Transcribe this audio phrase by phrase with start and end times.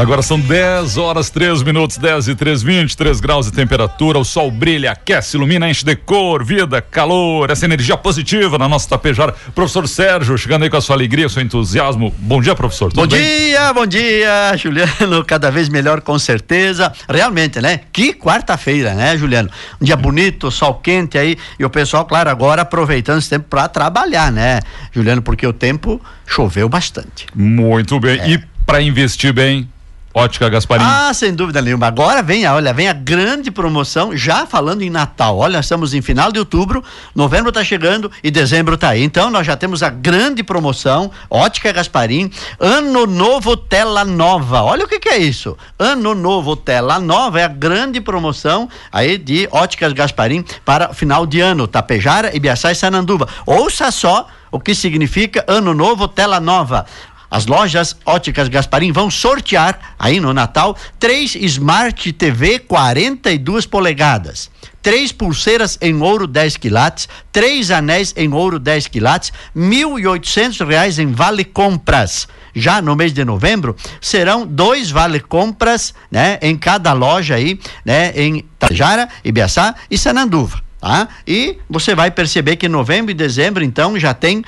[0.00, 4.18] Agora são 10 horas, 3 minutos, 10 e 3, 23 graus de temperatura.
[4.18, 8.88] O sol brilha, aquece, ilumina, enche de cor, vida, calor, essa energia positiva na nossa
[8.88, 9.34] tapejara.
[9.54, 12.14] Professor Sérgio, chegando aí com a sua alegria, seu entusiasmo.
[12.16, 12.90] Bom dia, professor.
[12.90, 13.22] Tudo bom bem?
[13.22, 15.22] dia, bom dia, Juliano.
[15.22, 16.90] Cada vez melhor, com certeza.
[17.06, 17.80] Realmente, né?
[17.92, 19.50] Que quarta-feira, né, Juliano?
[19.78, 21.36] Um dia bonito, sol quente aí.
[21.58, 24.60] E o pessoal, claro, agora aproveitando esse tempo para trabalhar, né,
[24.92, 25.20] Juliano?
[25.20, 27.26] Porque o tempo choveu bastante.
[27.34, 28.18] Muito bem.
[28.18, 28.30] É.
[28.30, 29.68] E para investir bem,
[30.12, 30.82] Ótica Gasparim.
[30.84, 31.86] Ah, sem dúvida nenhuma.
[31.86, 35.38] Agora vem, olha, vem a grande promoção, já falando em Natal.
[35.38, 36.82] Olha, estamos em final de outubro,
[37.14, 39.04] novembro está chegando e dezembro está aí.
[39.04, 42.28] Então nós já temos a grande promoção, Ótica Gasparim,
[42.58, 44.62] Ano Novo Tela Nova.
[44.62, 45.56] Olha o que, que é isso.
[45.78, 51.40] Ano Novo Tela Nova é a grande promoção aí de Óticas Gasparim para final de
[51.40, 53.28] ano, Tapejara, Ibiaçá e Sananduva.
[53.46, 56.84] Ouça só o que significa Ano Novo Tela Nova.
[57.30, 64.50] As lojas Óticas Gasparim vão sortear aí no Natal três Smart TV 42 polegadas
[64.82, 70.60] três pulseiras em ouro 10 quilates, três anéis em ouro 10 quilates, mil e oitocentos
[70.60, 72.26] reais em vale compras.
[72.54, 78.12] Já no mês de novembro serão dois vale compras, né, em cada loja aí, né,
[78.14, 80.60] em Tajara, Ibiaçá e Sananduva.
[80.80, 81.08] Tá?
[81.26, 84.42] E você vai perceber que novembro e dezembro, então, já tem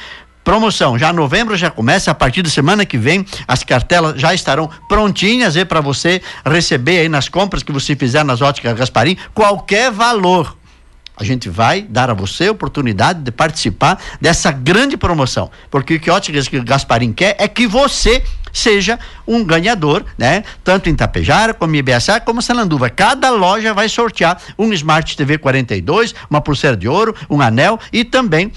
[0.44, 0.98] promoção.
[0.98, 5.54] Já novembro já começa, a partir da semana que vem, as cartelas já estarão prontinhas
[5.64, 10.56] para você receber aí nas compras que você fizer nas óticas Gasparim, qualquer valor.
[11.16, 15.50] A gente vai dar a você a oportunidade de participar dessa grande promoção.
[15.70, 20.44] Porque o que Óticas Gasparim quer é que você seja um ganhador, né?
[20.62, 22.90] Tanto em Tapejara, como em IBSA, como Sananduva.
[22.90, 28.04] Cada loja vai sortear um Smart TV 42, uma pulseira de ouro, um anel e
[28.04, 28.52] também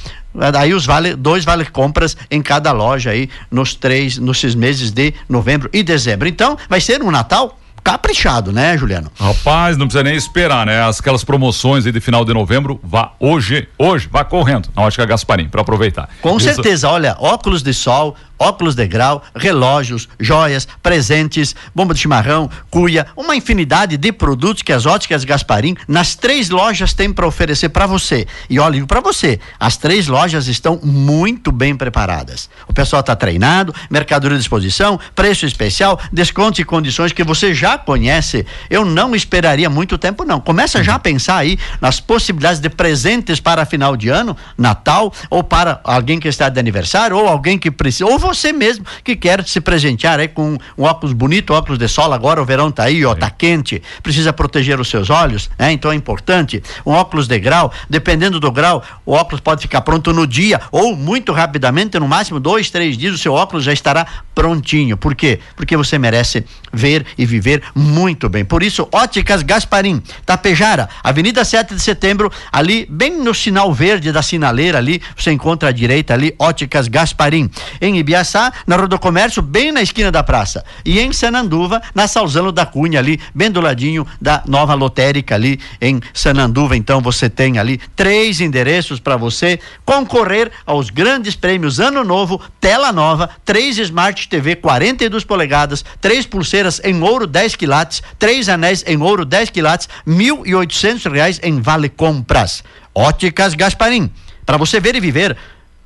[0.51, 4.91] Daí os vale, dois vale compras em cada loja aí nos três, nos seis meses
[4.91, 6.27] de novembro e dezembro.
[6.27, 9.11] Então, vai ser um Natal caprichado, né, Juliano?
[9.17, 10.89] Rapaz, não precisa nem esperar, né?
[10.89, 15.47] Aquelas promoções aí de final de novembro, vá hoje, hoje, vá correndo na Ótica Gasparim
[15.47, 16.09] para aproveitar.
[16.19, 16.51] Com Isso...
[16.51, 23.07] certeza, olha, óculos de sol, óculos de grau, relógios, joias, presentes, bomba de chimarrão, cuia,
[23.15, 27.85] uma infinidade de produtos que as óticas Gasparim nas três lojas têm para oferecer para
[27.85, 28.27] você.
[28.49, 32.49] E olha, para você, as três lojas estão muito bem preparadas.
[32.67, 37.77] O pessoal está treinado, mercadoria de disposição, preço especial, desconto e condições que você já
[37.77, 38.45] conhece.
[38.69, 40.39] Eu não esperaria muito tempo não.
[40.39, 45.43] Começa já a pensar aí nas possibilidades de presentes para final de ano, Natal, ou
[45.43, 49.43] para alguém que está de aniversário, ou alguém que precisa, ou você mesmo que quer
[49.45, 53.05] se presentear aí com um óculos bonito, óculos de sol, agora o verão tá aí,
[53.05, 55.71] ó, tá quente, precisa proteger os seus olhos, né?
[55.71, 56.61] Então é importante.
[56.85, 60.95] Um óculos de grau, dependendo do grau, o óculos pode ficar pronto no dia ou
[60.95, 64.97] muito rapidamente, no máximo dois, três dias, o seu óculos já estará prontinho.
[64.97, 65.39] Por quê?
[65.55, 68.43] Porque você merece ver e viver muito bem.
[68.43, 74.21] Por isso, Óticas Gasparim, Tapejara, Avenida 7 de Setembro, ali bem no sinal verde da
[74.21, 77.49] sinaleira ali, você encontra à direita ali Óticas Gasparim.
[77.79, 80.63] Em Ibiá Ibiaçá, na Rua do Comércio, bem na esquina da praça.
[80.85, 85.59] E em Sananduva, na Salzano da Cunha, ali, bem do ladinho da nova lotérica ali
[85.81, 86.77] em Sananduva.
[86.77, 92.93] Então você tem ali três endereços para você concorrer aos grandes prêmios Ano Novo, tela
[92.93, 99.01] nova, três Smart TV 42 polegadas, três pulseiras em ouro 10 quilates, três anéis em
[99.01, 102.63] ouro 10 quilates, mil e oitocentos reais em vale compras.
[102.93, 104.09] Óticas Gasparim.
[104.45, 105.35] Para você ver e viver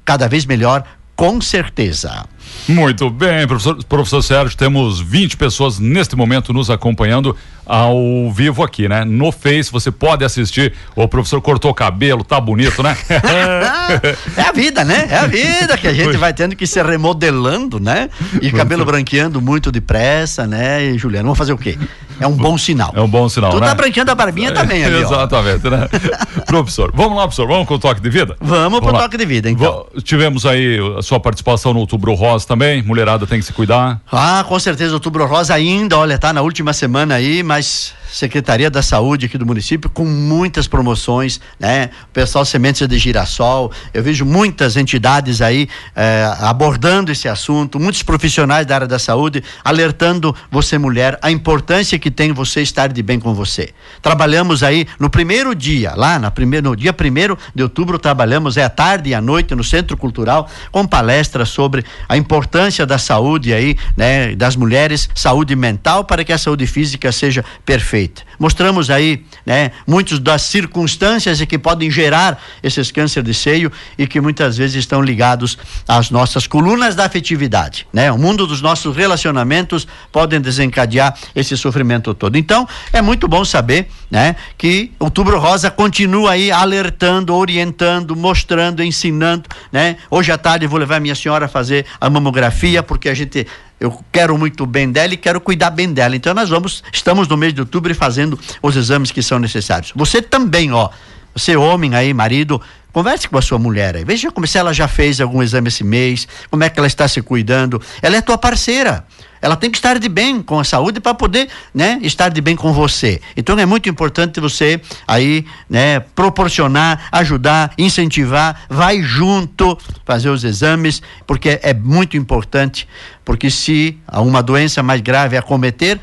[0.05, 0.83] cada vez melhor
[1.19, 2.25] com certeza.
[2.67, 7.35] Muito bem, professor, professor Sérgio, temos 20 pessoas neste momento nos acompanhando
[7.69, 9.05] ao vivo aqui, né?
[9.05, 10.73] No Face, você pode assistir.
[10.95, 12.97] O professor cortou o cabelo, tá bonito, né?
[14.35, 15.07] é a vida, né?
[15.09, 18.09] É a vida que a gente vai tendo que se remodelando, né?
[18.41, 20.83] E cabelo branqueando muito depressa, né?
[20.83, 21.77] E Juliano, vamos fazer o quê?
[22.19, 22.91] É um bom sinal.
[22.95, 23.67] É um bom sinal, tu né?
[23.67, 25.87] tá branqueando a barbinha também, ali, Exatamente, né?
[26.45, 28.35] professor, vamos lá, professor, vamos com o toque de vida?
[28.41, 29.03] Vamos, vamos pro lá.
[29.03, 29.85] toque de vida, então.
[30.03, 33.99] Tivemos aí a sua participação no Outubro Rosa também, mulherada tem que se cuidar.
[34.11, 38.81] Ah, com certeza, Outubro Rosa ainda, olha, tá na última semana aí, mas Secretaria da
[38.81, 41.89] Saúde aqui do município com muitas promoções, né?
[42.09, 48.01] O pessoal Sementes de Girassol, eu vejo muitas entidades aí eh, abordando esse assunto, muitos
[48.01, 53.03] profissionais da área da saúde alertando você mulher a importância que tem você estar de
[53.03, 53.69] bem com você.
[54.01, 58.63] Trabalhamos aí no primeiro dia, lá na primeiro, no dia primeiro de outubro trabalhamos é
[58.63, 63.53] à tarde e à noite no Centro Cultural com palestras sobre a importância da saúde
[63.53, 68.89] aí, né, das mulheres, saúde mental para que a saúde física seja perfeita faith mostramos
[68.89, 74.57] aí, né, muitas das circunstâncias que podem gerar esses câncer de seio e que muitas
[74.57, 75.57] vezes estão ligados
[75.87, 78.11] às nossas colunas da afetividade, né?
[78.11, 82.37] O mundo dos nossos relacionamentos podem desencadear esse sofrimento todo.
[82.37, 89.49] Então, é muito bom saber, né, que Outubro Rosa continua aí alertando, orientando, mostrando, ensinando,
[89.71, 89.97] né?
[90.09, 93.45] Hoje à tarde vou levar minha senhora a fazer a mamografia porque a gente
[93.79, 96.15] eu quero muito bem dela e quero cuidar bem dela.
[96.15, 98.28] Então nós vamos, estamos no mês de outubro fazendo
[98.61, 99.93] os exames que são necessários.
[99.95, 100.89] Você também, ó,
[101.33, 102.61] você homem aí, marido,
[102.91, 104.03] converse com a sua mulher aí.
[104.03, 107.07] Veja como se ela já fez algum exame esse mês, como é que ela está
[107.07, 107.81] se cuidando.
[108.01, 109.05] Ela é tua parceira.
[109.41, 112.55] Ela tem que estar de bem com a saúde para poder, né, estar de bem
[112.55, 113.21] com você.
[113.37, 121.01] Então é muito importante você aí, né, proporcionar, ajudar, incentivar, vai junto fazer os exames,
[121.25, 122.87] porque é muito importante,
[123.23, 125.99] porque se uma doença mais grave acometer,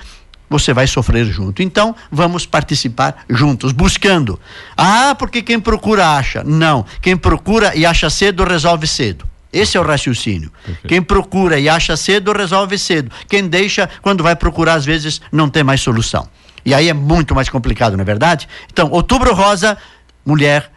[0.49, 1.63] você vai sofrer junto.
[1.63, 4.39] Então, vamos participar juntos, buscando.
[4.77, 6.43] Ah, porque quem procura acha.
[6.45, 9.27] Não, quem procura e acha cedo, resolve cedo.
[9.53, 10.53] Esse é o raciocínio.
[10.65, 10.89] Perfeito.
[10.89, 13.11] Quem procura e acha cedo, resolve cedo.
[13.29, 16.29] Quem deixa, quando vai procurar, às vezes, não tem mais solução.
[16.65, 18.49] E aí é muito mais complicado, não é verdade?
[18.71, 19.79] Então, outubro rosa,
[20.25, 20.71] mulher,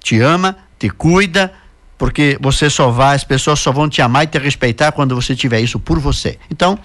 [0.00, 1.52] te ama, te cuida,
[1.96, 5.34] porque você só vai, as pessoas só vão te amar e te respeitar quando você
[5.34, 6.38] tiver isso por você.
[6.50, 6.78] Então,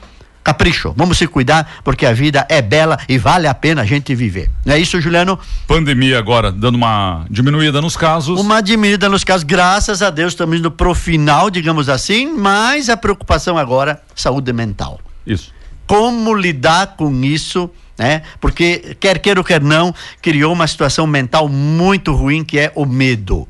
[0.43, 4.13] capricho, vamos se cuidar, porque a vida é bela e vale a pena a gente
[4.13, 4.51] viver.
[4.65, 5.39] Não é isso, Juliano?
[5.67, 8.39] Pandemia agora dando uma diminuída nos casos.
[8.39, 12.97] Uma diminuída nos casos, graças a Deus, estamos indo pro final, digamos assim, mas a
[12.97, 14.99] preocupação agora, saúde mental.
[15.25, 15.53] Isso.
[15.87, 17.69] Como lidar com isso?
[17.97, 18.23] Né?
[18.41, 22.85] Porque quer queira ou quer não, criou uma situação mental muito ruim que é o
[22.85, 23.47] medo.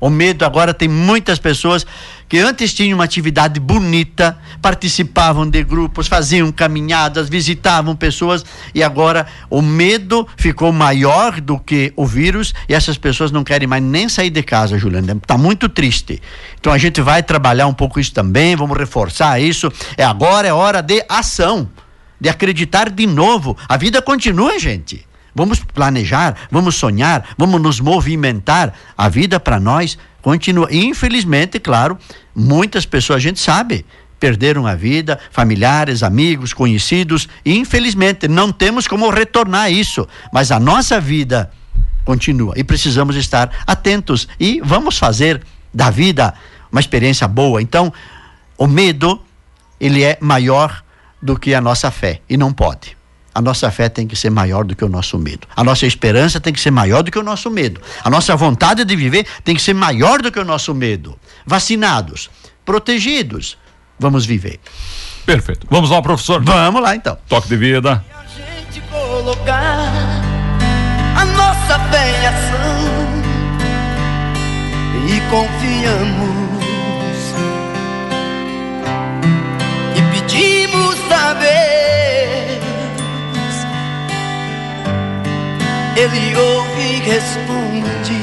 [0.00, 1.86] O medo agora tem muitas pessoas
[2.28, 8.44] que antes tinham uma atividade bonita, participavam de grupos, faziam caminhadas, visitavam pessoas
[8.74, 13.68] e agora o medo ficou maior do que o vírus e essas pessoas não querem
[13.68, 15.12] mais nem sair de casa, Juliana.
[15.12, 16.20] Está muito triste.
[16.58, 19.70] Então a gente vai trabalhar um pouco isso também, vamos reforçar isso.
[19.96, 21.68] É agora é hora de ação,
[22.20, 23.56] de acreditar de novo.
[23.68, 25.06] A vida continua, gente.
[25.34, 28.72] Vamos planejar, vamos sonhar, vamos nos movimentar.
[28.96, 29.98] A vida para nós.
[30.70, 31.98] Infelizmente, claro,
[32.34, 33.84] muitas pessoas, a gente sabe,
[34.18, 37.28] perderam a vida, familiares, amigos, conhecidos.
[37.44, 40.08] Infelizmente, não temos como retornar isso.
[40.32, 41.50] Mas a nossa vida
[42.04, 45.42] continua e precisamos estar atentos e vamos fazer
[45.72, 46.32] da vida
[46.70, 47.60] uma experiência boa.
[47.60, 47.92] Então,
[48.56, 49.20] o medo,
[49.78, 50.82] ele é maior
[51.20, 52.96] do que a nossa fé e não pode
[53.34, 55.48] a nossa fé tem que ser maior do que o nosso medo.
[55.56, 57.80] A nossa esperança tem que ser maior do que o nosso medo.
[58.04, 61.18] A nossa vontade de viver tem que ser maior do que o nosso medo.
[61.44, 62.30] Vacinados,
[62.64, 63.58] protegidos,
[63.98, 64.60] vamos viver.
[65.26, 65.66] Perfeito.
[65.68, 66.42] Vamos lá, professor.
[66.44, 67.18] Vamos lá então.
[67.28, 68.04] Toque de vida.
[68.14, 69.90] A gente colocar
[71.16, 73.14] a nossa fé em ação
[75.08, 76.44] e confiamos
[79.96, 81.63] e pedimos saber
[85.96, 88.14] ele ouve e responde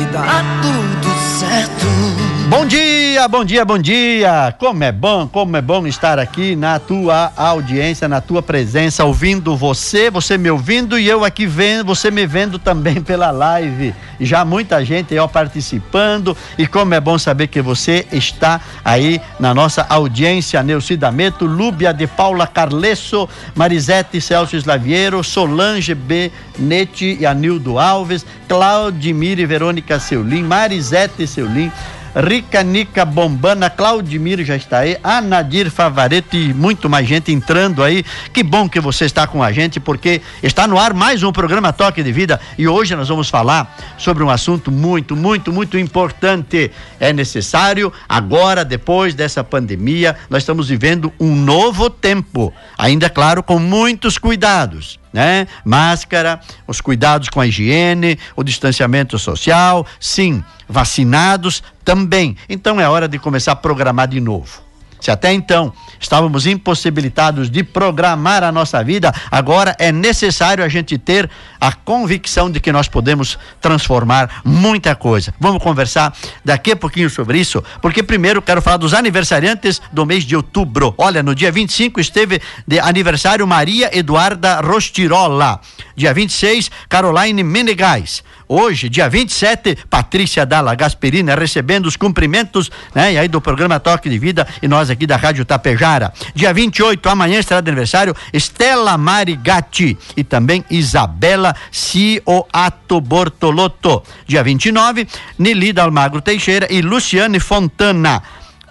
[0.00, 1.08] e dá tudo
[1.38, 2.29] certo.
[2.50, 4.52] Bom dia, bom dia, bom dia.
[4.58, 9.56] Como é bom, como é bom estar aqui na tua audiência, na tua presença, ouvindo
[9.56, 13.94] você, você me ouvindo e eu aqui vendo, você me vendo também pela live.
[14.20, 19.54] Já muita gente aí participando e como é bom saber que você está aí na
[19.54, 20.60] nossa audiência.
[20.60, 26.32] Neucida Meto, Lúbia de Paula Carlesso, Marisete Celso Slaviero, Solange B.
[26.58, 31.72] Nete e Anildo Alves, Claudimir e Verônica Seulin, Marisete Seulin,
[32.14, 37.82] Rica Nica Bombana, Claudimiro já está aí, a Nadir Favareto e muito mais gente entrando
[37.82, 38.04] aí.
[38.32, 41.72] Que bom que você está com a gente, porque está no ar mais um programa
[41.72, 46.70] Toque de Vida e hoje nós vamos falar sobre um assunto muito, muito, muito importante.
[46.98, 53.58] É necessário, agora, depois dessa pandemia, nós estamos vivendo um novo tempo, ainda claro, com
[53.58, 55.46] muitos cuidados né?
[55.64, 62.36] Máscara, os cuidados com a higiene, o distanciamento social, sim, vacinados também.
[62.48, 64.69] Então é hora de começar a programar de novo.
[65.00, 70.96] Se até então estávamos impossibilitados de programar a nossa vida, agora é necessário a gente
[70.98, 71.28] ter
[71.60, 75.34] a convicção de que nós podemos transformar muita coisa.
[75.38, 76.14] Vamos conversar
[76.44, 80.94] daqui a pouquinho sobre isso, porque primeiro quero falar dos aniversariantes do mês de outubro.
[80.96, 85.60] Olha, no dia 25 esteve de aniversário Maria Eduarda Rostirola.
[85.96, 88.22] Dia 26, Caroline Menegais.
[88.50, 93.12] Hoje, dia 27, Patrícia Dalla Gasperina recebendo os cumprimentos, né?
[93.12, 96.12] E aí do programa Toque de Vida e nós aqui da Rádio Tapejara.
[96.34, 104.02] Dia 28, amanhã estará de aniversário Estela Marigatti e também Isabela Cioato Bortolotto.
[104.26, 105.06] Dia 29,
[105.38, 108.20] Nelida Almagro Teixeira e Luciane Fontana.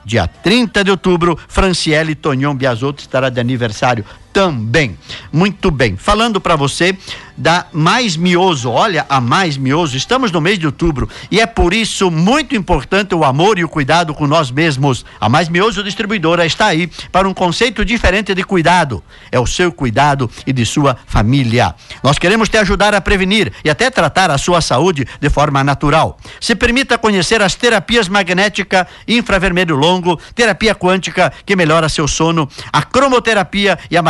[0.04, 4.98] Dia 30 de outubro, Franciele Tonhon Biasotto estará de aniversário também.
[5.32, 5.98] Muito bem.
[5.98, 6.96] Falando para você
[7.40, 8.70] da Mais Mioso.
[8.70, 13.16] Olha, a Mais Mioso, estamos no mês de outubro e é por isso muito importante
[13.16, 15.06] o amor e o cuidado com nós mesmos.
[15.20, 19.02] A Mais Mioso distribuidora está aí para um conceito diferente de cuidado.
[19.32, 21.74] É o seu cuidado e de sua família.
[22.04, 26.18] Nós queremos te ajudar a prevenir e até tratar a sua saúde de forma natural.
[26.42, 32.82] Se permita conhecer as terapias magnética, infravermelho longo, terapia quântica que melhora seu sono, a
[32.82, 34.02] cromoterapia e a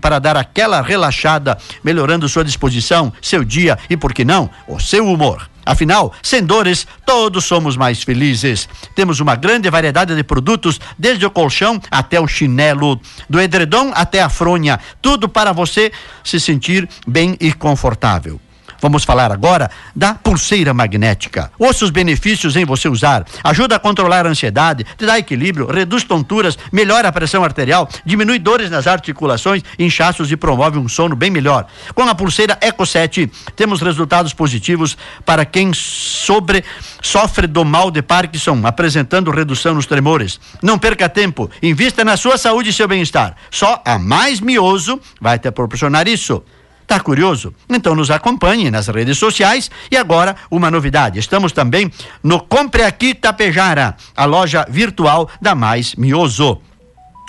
[0.00, 5.06] para dar aquela relaxada, melhorando sua disposição, seu dia e, por que não, o seu
[5.06, 5.48] humor.
[5.66, 8.68] Afinal, sem dores, todos somos mais felizes.
[8.94, 14.20] Temos uma grande variedade de produtos, desde o colchão até o chinelo, do edredom até
[14.20, 15.90] a fronha, tudo para você
[16.22, 18.38] se sentir bem e confortável.
[18.84, 21.50] Vamos falar agora da pulseira magnética.
[21.58, 23.24] Ouça os benefícios em você usar.
[23.42, 28.38] Ajuda a controlar a ansiedade, te dá equilíbrio, reduz tonturas, melhora a pressão arterial, diminui
[28.38, 31.66] dores nas articulações, inchaços e promove um sono bem melhor.
[31.94, 36.62] Com a pulseira Eco 7, temos resultados positivos para quem sobre,
[37.00, 40.38] sofre do mal de Parkinson, apresentando redução nos tremores.
[40.62, 43.34] Não perca tempo, invista na sua saúde e seu bem-estar.
[43.50, 46.42] Só a mais mioso vai te proporcionar isso.
[46.86, 47.54] Tá curioso?
[47.68, 51.18] Então nos acompanhe nas redes sociais e agora uma novidade.
[51.18, 51.90] Estamos também
[52.22, 56.60] no Compre Aqui Tapejara, a loja virtual da Mais Mioso.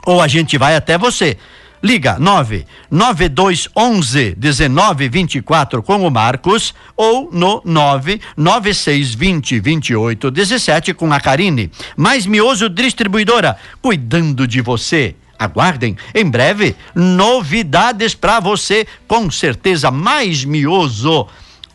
[0.05, 1.37] Ou a gente vai até você.
[1.85, 11.69] Liga 99211 1924 com o Marcos ou no 99620 2817 com a Karine.
[11.95, 15.15] Mais Mioso Distribuidora, cuidando de você.
[15.37, 21.27] Aguardem, em breve, novidades para você, com certeza mais mioso.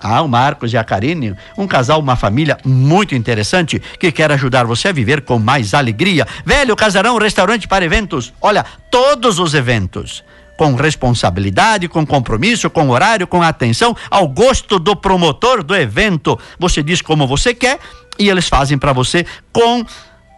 [0.02, 4.64] Ah, o Marcos e a Karine, um casal, uma família muito interessante que quer ajudar
[4.64, 6.26] você a viver com mais alegria.
[6.44, 8.32] Velho Casarão Restaurante para Eventos.
[8.40, 10.24] Olha, todos os eventos.
[10.56, 16.38] Com responsabilidade, com compromisso, com horário, com atenção, ao gosto do promotor do evento.
[16.58, 17.78] Você diz como você quer
[18.18, 19.84] e eles fazem para você com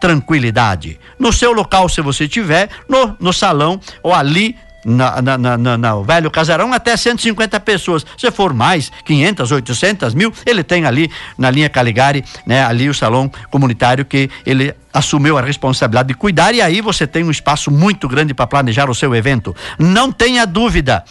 [0.03, 0.99] tranquilidade.
[1.17, 6.01] No seu local, se você tiver, no, no salão ou ali na, na, na, na,
[6.01, 8.05] velho casarão até 150 pessoas.
[8.17, 12.65] Se for mais, 500, 800 mil, ele tem ali na linha Caligari, né?
[12.65, 17.23] Ali o salão comunitário que ele assumiu a responsabilidade de cuidar e aí você tem
[17.23, 19.55] um espaço muito grande para planejar o seu evento.
[19.79, 21.01] Não tenha dúvida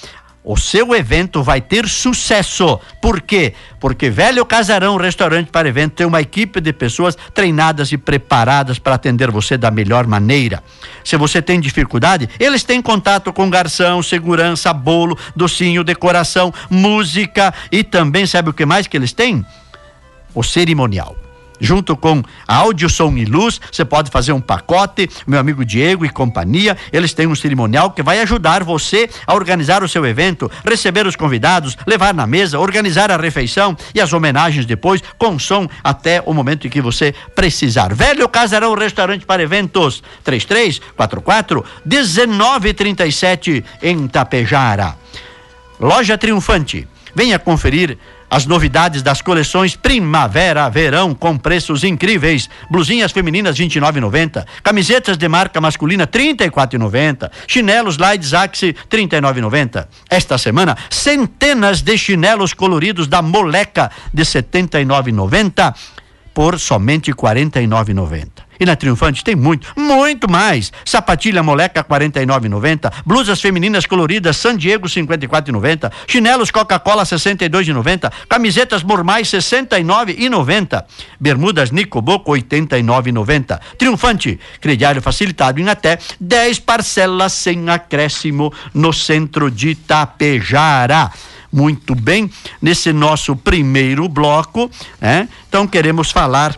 [0.44, 2.80] o seu evento vai ter sucesso.
[3.00, 3.54] Por quê?
[3.78, 8.96] Porque Velho Casarão Restaurante para Evento tem uma equipe de pessoas treinadas e preparadas para
[8.96, 10.62] atender você da melhor maneira.
[11.04, 17.84] Se você tem dificuldade, eles têm contato com garçom, segurança, bolo, docinho, decoração, música e
[17.84, 19.46] também sabe o que mais que eles têm?
[20.34, 21.21] O cerimonial
[21.62, 23.60] junto com áudio, som e luz.
[23.70, 26.76] Você pode fazer um pacote, meu amigo Diego e companhia.
[26.92, 31.14] Eles têm um cerimonial que vai ajudar você a organizar o seu evento, receber os
[31.14, 36.34] convidados, levar na mesa, organizar a refeição e as homenagens depois, com som até o
[36.34, 37.94] momento em que você precisar.
[37.94, 44.96] Velho Casarão Restaurante para Eventos, 3344 1937 em Tapejara.
[45.78, 46.88] Loja Triunfante.
[47.14, 47.98] Venha conferir
[48.32, 52.48] as novidades das coleções Primavera-Verão com preços incríveis.
[52.70, 59.86] Blusinhas femininas 29,90, camisetas de marca masculina 34,90, chinelos Light Axe 39,90.
[60.08, 65.74] Esta semana, centenas de chinelos coloridos da Moleca de 79,90
[66.32, 68.28] por somente 49,90.
[68.62, 70.72] E na Triunfante tem muito, muito mais.
[70.84, 80.84] Sapatilha moleca 49,90, blusas femininas coloridas San Diego 54,90, chinelos Coca-Cola 62,90, camisetas normais 69,90,
[81.18, 83.58] bermudas Nicoboco 89,90.
[83.76, 91.10] Triunfante, crediário facilitado em até 10 parcelas sem acréscimo no centro de Tapejara
[91.52, 92.30] muito bem
[92.62, 95.28] nesse nosso primeiro bloco, né?
[95.46, 96.56] Então queremos falar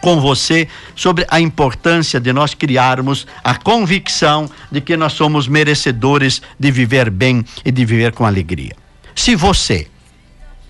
[0.00, 6.42] com você sobre a importância de nós criarmos a convicção de que nós somos merecedores
[6.58, 8.76] de viver bem e de viver com alegria.
[9.14, 9.88] Se você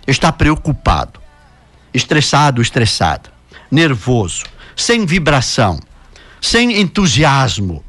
[0.06, 1.20] está preocupado,
[1.92, 3.32] estressado, estressada,
[3.70, 4.44] nervoso,
[4.76, 5.80] sem vibração,
[6.40, 7.82] sem entusiasmo,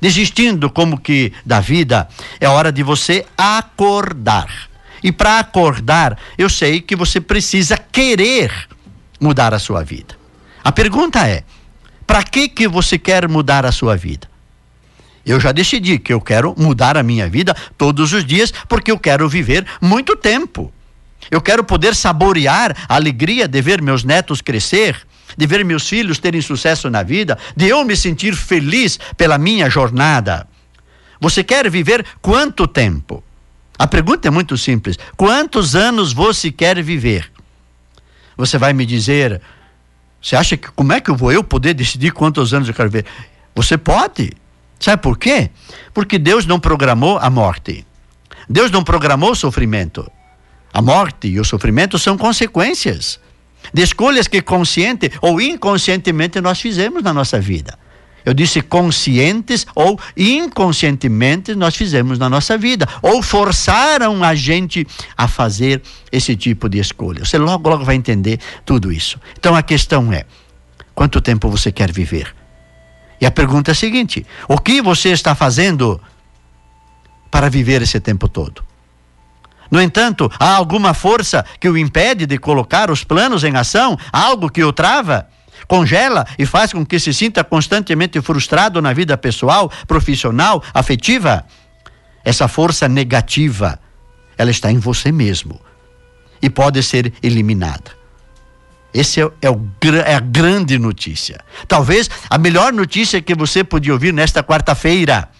[0.00, 2.08] desistindo como que da vida,
[2.40, 4.68] é hora de você acordar
[5.02, 8.52] E para acordar, eu sei que você precisa querer
[9.20, 10.21] mudar a sua vida.
[10.62, 11.44] A pergunta é:
[12.06, 14.30] para que que você quer mudar a sua vida?
[15.24, 18.98] Eu já decidi que eu quero mudar a minha vida todos os dias porque eu
[18.98, 20.72] quero viver muito tempo.
[21.30, 25.00] Eu quero poder saborear a alegria de ver meus netos crescer,
[25.36, 29.70] de ver meus filhos terem sucesso na vida, de eu me sentir feliz pela minha
[29.70, 30.48] jornada.
[31.20, 33.22] Você quer viver quanto tempo?
[33.78, 37.30] A pergunta é muito simples: quantos anos você quer viver?
[38.36, 39.40] Você vai me dizer,
[40.22, 42.88] você acha que como é que eu vou eu poder decidir quantos anos eu quero
[42.88, 43.06] viver?
[43.54, 44.32] Você pode.
[44.78, 45.50] Sabe por quê?
[45.92, 47.84] Porque Deus não programou a morte.
[48.48, 50.10] Deus não programou o sofrimento.
[50.72, 53.20] A morte e o sofrimento são consequências
[53.74, 57.78] de escolhas que consciente ou inconscientemente nós fizemos na nossa vida.
[58.24, 64.86] Eu disse conscientes ou inconscientemente nós fizemos na nossa vida, ou forçaram a gente
[65.16, 67.24] a fazer esse tipo de escolha.
[67.24, 69.20] Você logo, logo vai entender tudo isso.
[69.38, 70.24] Então a questão é:
[70.94, 72.34] quanto tempo você quer viver?
[73.20, 76.00] E a pergunta é a seguinte: o que você está fazendo
[77.30, 78.64] para viver esse tempo todo?
[79.70, 83.98] No entanto, há alguma força que o impede de colocar os planos em ação?
[84.12, 85.26] Algo que o trava?
[85.72, 91.46] Congela e faz com que se sinta constantemente frustrado na vida pessoal, profissional, afetiva?
[92.22, 93.80] Essa força negativa,
[94.36, 95.58] ela está em você mesmo
[96.42, 97.90] e pode ser eliminada.
[98.92, 99.66] Essa é, é, o,
[100.04, 101.40] é a grande notícia.
[101.66, 105.30] Talvez a melhor notícia que você podia ouvir nesta quarta-feira.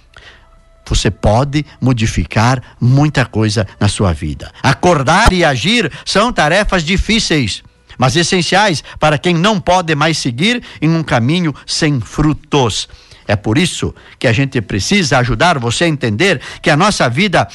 [0.87, 4.51] Você pode modificar muita coisa na sua vida.
[4.63, 7.63] Acordar e agir são tarefas difíceis,
[7.99, 12.89] mas essenciais para quem não pode mais seguir em um caminho sem frutos.
[13.27, 17.49] É por isso que a gente precisa ajudar você a entender que a nossa vida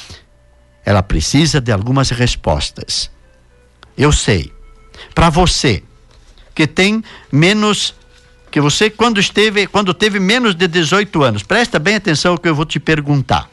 [0.84, 3.10] ela precisa de algumas respostas.
[3.96, 4.52] Eu sei.
[5.14, 5.82] Para você
[6.54, 7.94] que tem menos
[8.50, 11.42] que você quando esteve, quando teve menos de 18 anos.
[11.42, 13.48] Presta bem atenção ao que eu vou te perguntar.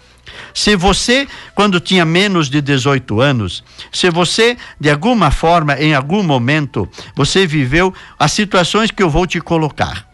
[0.54, 6.24] Se você, quando tinha menos de 18 anos, se você, de alguma forma, em algum
[6.24, 10.08] momento, você viveu as situações que eu vou te colocar.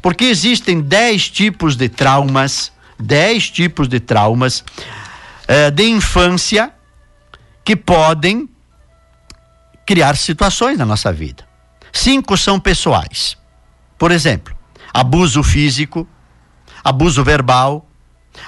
[0.00, 4.64] Porque existem 10 tipos de traumas, 10 tipos de traumas
[5.48, 6.72] eh, de infância
[7.64, 8.48] que podem
[9.84, 11.44] criar situações na nossa vida.
[11.92, 13.36] Cinco são pessoais.
[13.98, 14.56] Por exemplo,
[14.94, 16.06] abuso físico,
[16.84, 17.89] abuso verbal,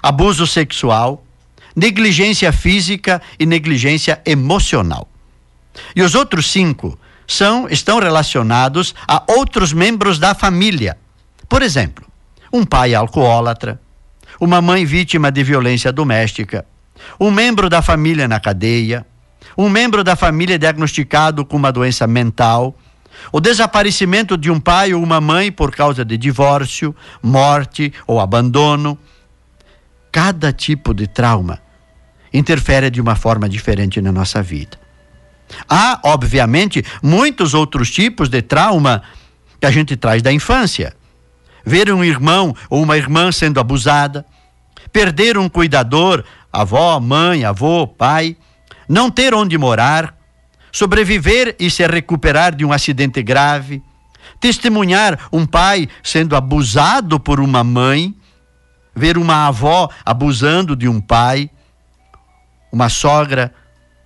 [0.03, 1.25] abuso sexual,
[1.75, 5.09] negligência física e negligência emocional.
[5.97, 10.99] E os outros cinco são estão relacionados a outros membros da família.
[11.49, 12.05] Por exemplo,
[12.53, 13.81] um pai alcoólatra,
[14.41, 16.67] uma mãe vítima de violência doméstica,
[17.19, 19.07] um membro da família na cadeia,
[19.57, 22.77] um membro da família diagnosticado com uma doença mental,
[23.31, 28.99] o desaparecimento de um pai ou uma mãe por causa de divórcio, morte ou abandono.
[30.13, 31.59] Cada tipo de trauma
[32.33, 34.79] interfere de uma forma diferente na nossa vida.
[35.69, 39.03] Há, obviamente, muitos outros tipos de trauma
[39.61, 40.95] que a gente traz da infância.
[41.65, 44.25] Ver um irmão ou uma irmã sendo abusada,
[44.93, 48.37] perder um cuidador, avó, mãe, avô, pai,
[48.89, 50.15] não ter onde morar,
[50.71, 53.83] sobreviver e se recuperar de um acidente grave,
[54.41, 58.15] testemunhar um pai sendo abusado por uma mãe,
[58.95, 61.51] ver uma avó abusando de um pai,
[62.71, 63.53] uma sogra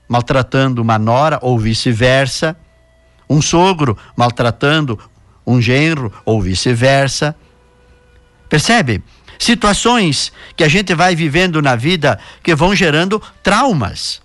[0.08, 2.56] maltratando uma nora ou vice-versa,
[3.28, 4.98] um sogro maltratando
[5.46, 7.34] um genro ou vice-versa.
[8.48, 9.02] Percebe?
[9.38, 14.22] Situações que a gente vai vivendo na vida que vão gerando traumas.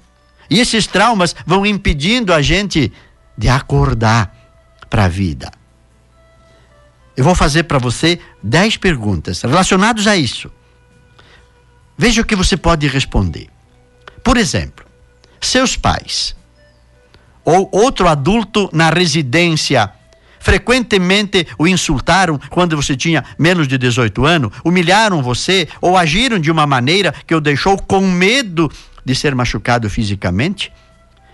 [0.49, 2.91] E esses traumas vão impedindo a gente
[3.37, 4.33] de acordar
[4.89, 5.51] para a vida.
[7.15, 10.51] Eu vou fazer para você dez perguntas relacionadas a isso.
[11.97, 13.47] Veja o que você pode responder.
[14.23, 14.85] Por exemplo,
[15.39, 16.35] seus pais
[17.43, 19.91] ou outro adulto na residência
[20.41, 26.51] frequentemente o insultaram quando você tinha menos de 18 anos, humilharam você ou agiram de
[26.51, 28.69] uma maneira que o deixou com medo
[29.05, 30.73] de ser machucado fisicamente?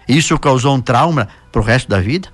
[0.08, 2.30] Isso causou um trauma para o resto da vida?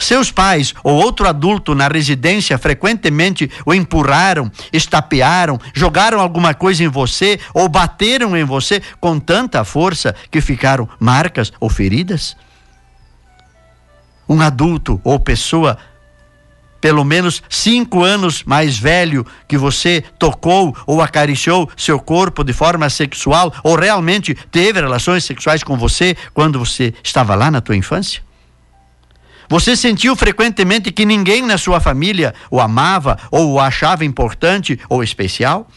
[0.00, 6.88] Seus pais ou outro adulto na residência frequentemente o empurraram, estapearam, jogaram alguma coisa em
[6.88, 12.34] você ou bateram em você com tanta força que ficaram marcas ou feridas?
[14.26, 15.76] Um adulto ou pessoa
[16.80, 22.88] pelo menos cinco anos mais velho que você tocou ou acariciou seu corpo de forma
[22.88, 28.29] sexual ou realmente teve relações sexuais com você quando você estava lá na tua infância?
[29.50, 35.02] Você sentiu frequentemente que ninguém na sua família o amava ou o achava importante ou
[35.02, 35.68] especial?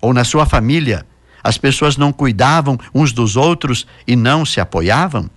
[0.00, 1.06] Ou na sua família
[1.44, 5.28] as pessoas não cuidavam uns dos outros e não se apoiavam?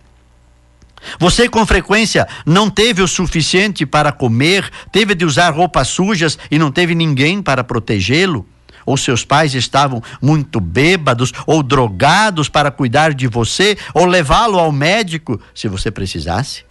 [1.19, 6.57] Você com frequência não teve o suficiente para comer, teve de usar roupas sujas e
[6.57, 8.47] não teve ninguém para protegê-lo?
[8.85, 14.71] Ou seus pais estavam muito bêbados ou drogados para cuidar de você ou levá-lo ao
[14.71, 16.63] médico se você precisasse?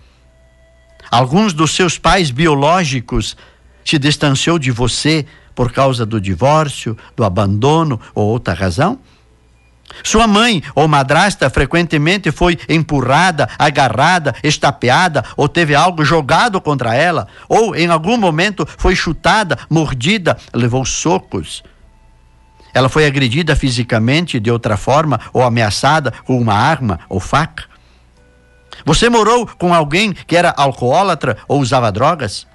[1.12, 3.37] Alguns dos seus pais biológicos
[3.85, 8.98] se distanciou de você por causa do divórcio, do abandono ou outra razão?
[10.03, 17.29] Sua mãe ou madrasta frequentemente foi empurrada, agarrada, estapeada ou teve algo jogado contra ela,
[17.46, 21.62] ou em algum momento foi chutada, mordida, levou socos.
[22.72, 27.70] Ela foi agredida fisicamente de outra forma ou ameaçada com uma arma ou faca.
[28.85, 32.47] Você morou com alguém que era alcoólatra ou usava drogas?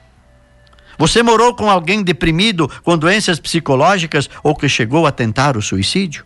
[0.97, 6.25] Você morou com alguém deprimido com doenças psicológicas ou que chegou a tentar o suicídio?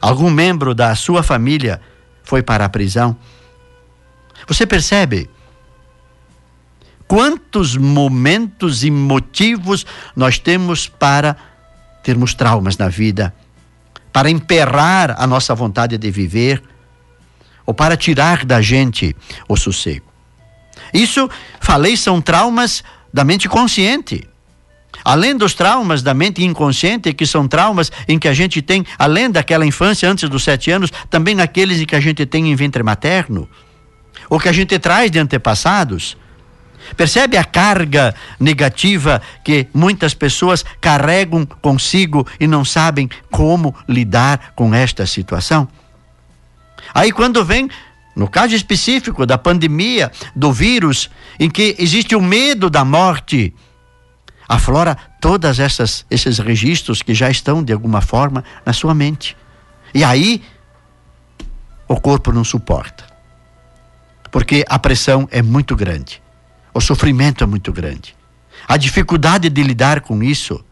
[0.00, 1.80] algum membro da sua família
[2.22, 3.16] foi para a prisão.
[4.46, 5.28] Você percebe
[7.06, 11.36] quantos momentos e motivos nós temos para
[12.02, 13.34] termos traumas na vida,
[14.12, 16.62] para emperrar a nossa vontade de viver
[17.66, 19.14] ou para tirar da gente
[19.48, 20.06] o sossego.
[20.94, 21.28] Isso,
[21.60, 24.26] falei, são traumas da mente consciente.
[25.04, 29.30] Além dos traumas da mente inconsciente, que são traumas em que a gente tem, além
[29.30, 32.82] daquela infância antes dos sete anos, também naqueles em que a gente tem em ventre
[32.82, 33.48] materno,
[34.28, 36.16] ou que a gente traz de antepassados.
[36.96, 44.74] Percebe a carga negativa que muitas pessoas carregam consigo e não sabem como lidar com
[44.74, 45.68] esta situação?
[46.94, 47.68] Aí, quando vem,
[48.14, 53.54] no caso específico da pandemia, do vírus, em que existe o medo da morte,
[54.48, 59.36] aflora todas essas esses registros que já estão de alguma forma na sua mente.
[59.92, 60.42] E aí
[61.88, 63.04] o corpo não suporta.
[64.30, 66.22] Porque a pressão é muito grande.
[66.74, 68.14] O sofrimento é muito grande.
[68.68, 70.64] A dificuldade de lidar com isso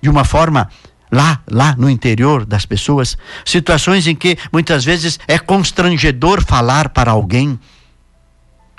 [0.00, 0.70] de uma forma
[1.10, 7.10] lá, lá no interior das pessoas, situações em que muitas vezes é constrangedor falar para
[7.10, 7.58] alguém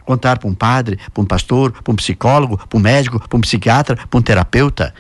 [0.10, 3.42] contar para um padre, para um pastor, para um psicólogo, para um médico, para um
[3.42, 4.92] psiquiatra, para um terapeuta.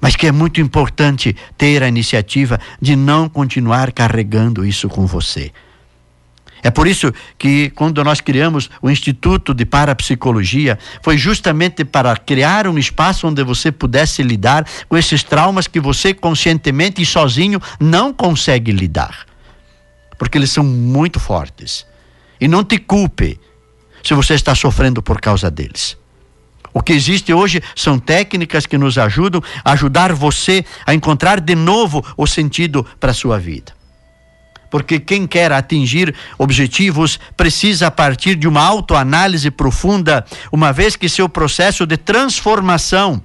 [0.00, 5.52] Mas que é muito importante ter a iniciativa de não continuar carregando isso com você.
[6.62, 12.66] É por isso que, quando nós criamos o Instituto de Parapsicologia, foi justamente para criar
[12.66, 18.12] um espaço onde você pudesse lidar com esses traumas que você conscientemente e sozinho não
[18.12, 19.26] consegue lidar.
[20.18, 21.86] Porque eles são muito fortes.
[22.40, 23.40] E não te culpe
[24.02, 25.96] se você está sofrendo por causa deles.
[26.72, 31.54] O que existe hoje são técnicas que nos ajudam a ajudar você a encontrar de
[31.54, 33.79] novo o sentido para a sua vida.
[34.70, 41.28] Porque quem quer atingir objetivos precisa partir de uma autoanálise profunda, uma vez que seu
[41.28, 43.20] processo de transformação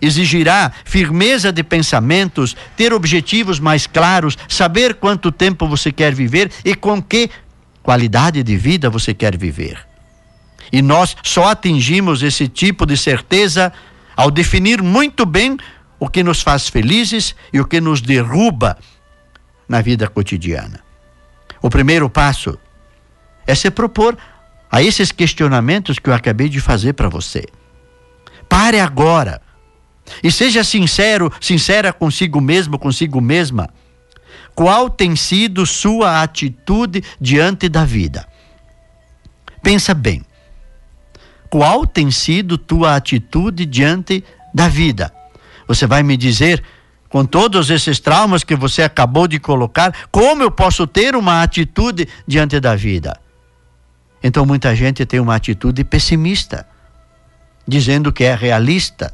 [0.00, 6.74] exigirá firmeza de pensamentos, ter objetivos mais claros, saber quanto tempo você quer viver e
[6.74, 7.30] com que
[7.82, 9.86] qualidade de vida você quer viver.
[10.72, 13.72] E nós só atingimos esse tipo de certeza
[14.16, 15.56] ao definir muito bem
[15.98, 18.78] o que nos faz felizes e o que nos derruba
[19.68, 20.80] na vida cotidiana.
[21.60, 22.58] O primeiro passo
[23.46, 24.16] é se propor
[24.70, 27.44] a esses questionamentos que eu acabei de fazer para você.
[28.48, 29.40] Pare agora
[30.22, 33.68] e seja sincero, sincera consigo mesmo, consigo mesma.
[34.54, 38.26] Qual tem sido sua atitude diante da vida?
[39.62, 40.24] Pensa bem
[41.50, 45.12] qual tem sido tua atitude diante da vida.
[45.66, 46.62] Você vai me dizer,
[47.08, 52.06] com todos esses traumas que você acabou de colocar, como eu posso ter uma atitude
[52.26, 53.18] diante da vida?
[54.22, 56.66] Então muita gente tem uma atitude pessimista,
[57.66, 59.12] dizendo que é realista.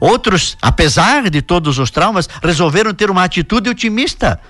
[0.00, 4.40] Outros, apesar de todos os traumas, resolveram ter uma atitude otimista.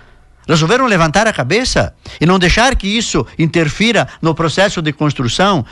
[0.47, 5.65] Resolveram levantar a cabeça e não deixar que isso interfira no processo de construção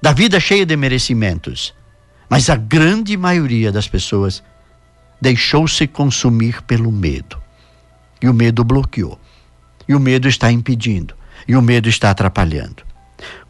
[0.00, 1.74] da vida cheia de merecimentos.
[2.28, 4.42] Mas a grande maioria das pessoas
[5.20, 7.40] deixou-se consumir pelo medo.
[8.22, 9.18] E o medo bloqueou.
[9.88, 11.14] E o medo está impedindo.
[11.46, 12.82] E o medo está atrapalhando.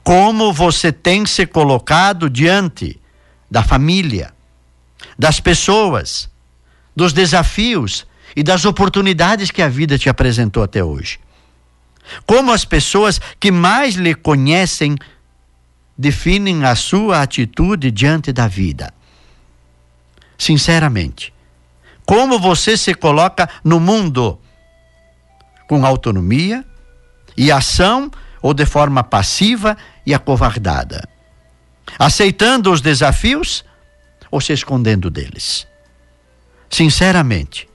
[0.02, 2.98] Como você tem se colocado diante
[3.50, 4.32] da família,
[5.18, 6.30] das pessoas,
[6.94, 11.18] dos desafios e das oportunidades que a vida te apresentou até hoje.
[12.26, 14.96] Como as pessoas que mais lhe conhecem
[15.96, 18.92] definem a sua atitude diante da vida.
[20.38, 21.32] Sinceramente,
[22.10, 24.40] como você se coloca no mundo?
[25.68, 26.64] Com autonomia
[27.36, 28.10] e ação
[28.42, 31.08] ou de forma passiva e acovardada?
[31.96, 33.64] Aceitando os desafios
[34.28, 35.68] ou se escondendo deles?
[36.68, 37.68] Sinceramente,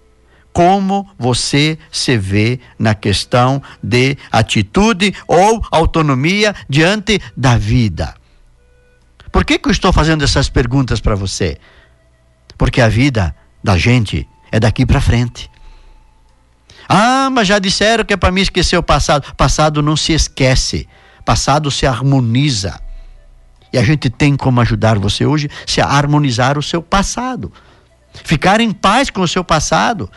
[0.51, 8.13] como você se vê na questão de atitude ou autonomia diante da vida.
[9.31, 11.57] Por que, que eu estou fazendo essas perguntas para você?
[12.57, 13.33] Porque a vida
[13.65, 15.49] da gente é daqui para frente.
[16.87, 19.33] Ah, mas já disseram que é para mim esquecer o passado.
[19.35, 20.87] Passado não se esquece,
[21.25, 22.79] passado se harmoniza.
[23.73, 27.51] E a gente tem como ajudar você hoje se harmonizar o seu passado.
[28.23, 30.11] Ficar em paz com o seu passado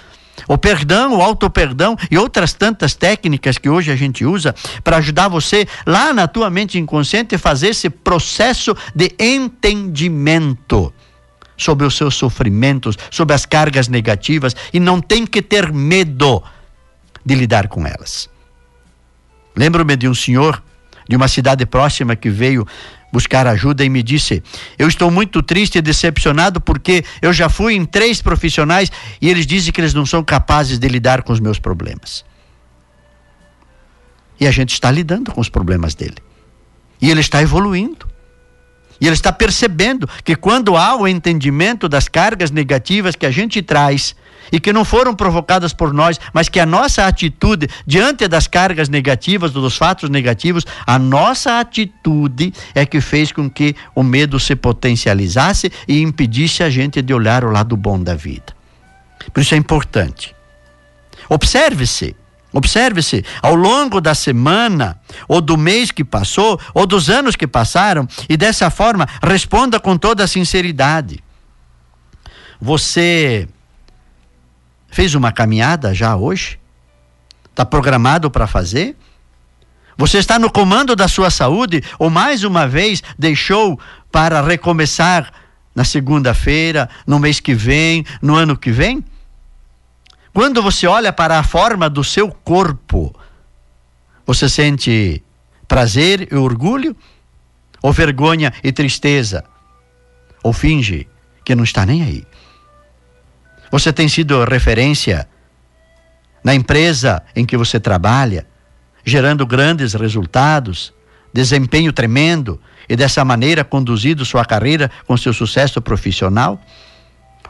[0.46, 5.26] o perdão, o auto-perdão e outras tantas técnicas que hoje a gente usa para ajudar
[5.26, 10.92] você lá na tua mente inconsciente fazer esse processo de entendimento
[11.58, 16.42] sobre os seus sofrimentos, sobre as cargas negativas e não tem que ter medo
[17.24, 18.30] de lidar com elas.
[19.54, 20.62] Lembro-me de um senhor
[21.08, 22.66] de uma cidade próxima que veio
[23.12, 24.42] buscar ajuda e me disse:
[24.78, 28.90] Eu estou muito triste e decepcionado porque eu já fui em três profissionais
[29.20, 32.24] e eles dizem que eles não são capazes de lidar com os meus problemas.
[34.40, 36.18] E a gente está lidando com os problemas dele.
[37.00, 38.07] E ele está evoluindo.
[39.00, 43.62] E ele está percebendo que quando há o entendimento das cargas negativas que a gente
[43.62, 44.14] traz,
[44.52, 48.88] e que não foram provocadas por nós, mas que a nossa atitude diante das cargas
[48.88, 54.56] negativas, dos fatos negativos, a nossa atitude é que fez com que o medo se
[54.56, 58.56] potencializasse e impedisse a gente de olhar o lado bom da vida.
[59.32, 60.34] Por isso é importante.
[61.28, 62.16] Observe-se.
[62.52, 68.08] Observe-se, ao longo da semana, ou do mês que passou, ou dos anos que passaram,
[68.28, 71.22] e dessa forma responda com toda a sinceridade.
[72.60, 73.48] Você
[74.90, 76.58] Fez uma caminhada já hoje?
[77.50, 78.96] Está programado para fazer?
[79.96, 83.78] Você está no comando da sua saúde ou mais uma vez deixou
[84.10, 85.32] para recomeçar
[85.74, 89.04] na segunda-feira, no mês que vem, no ano que vem?
[90.38, 93.12] Quando você olha para a forma do seu corpo,
[94.24, 95.20] você sente
[95.66, 96.96] prazer e orgulho?
[97.82, 99.42] Ou vergonha e tristeza?
[100.40, 101.08] Ou finge
[101.44, 102.24] que não está nem aí?
[103.72, 105.28] Você tem sido referência
[106.44, 108.46] na empresa em que você trabalha,
[109.04, 110.94] gerando grandes resultados,
[111.32, 116.60] desempenho tremendo e dessa maneira conduzido sua carreira com seu sucesso profissional?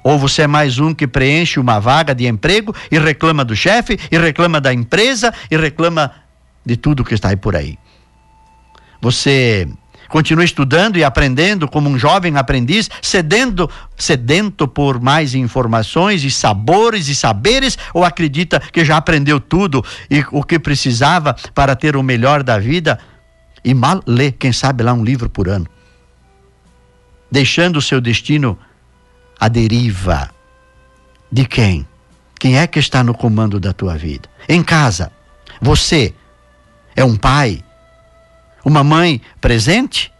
[0.02, 3.98] Ou você é mais um que preenche uma vaga de emprego e reclama do chefe,
[4.10, 6.12] e reclama da empresa, e reclama
[6.64, 7.78] de tudo que está aí por aí?
[9.00, 9.68] Você
[10.08, 17.08] continua estudando e aprendendo como um jovem aprendiz, sedendo, sedento por mais informações e sabores
[17.08, 22.02] e saberes, ou acredita que já aprendeu tudo e o que precisava para ter o
[22.02, 22.98] melhor da vida
[23.64, 25.66] e mal lê, quem sabe lá um livro por ano,
[27.30, 28.58] deixando o seu destino
[29.38, 30.30] à deriva.
[31.30, 31.86] De quem?
[32.38, 34.28] Quem é que está no comando da tua vida?
[34.48, 35.10] Em casa,
[35.60, 36.14] você
[36.94, 37.64] é um pai
[38.68, 40.12] uma mãe presente,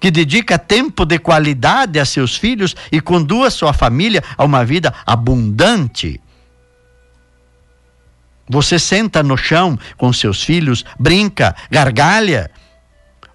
[0.00, 4.92] que dedica tempo de qualidade a seus filhos e conduz sua família a uma vida
[5.06, 6.20] abundante.
[8.48, 12.50] Você senta no chão com seus filhos, brinca, gargalha.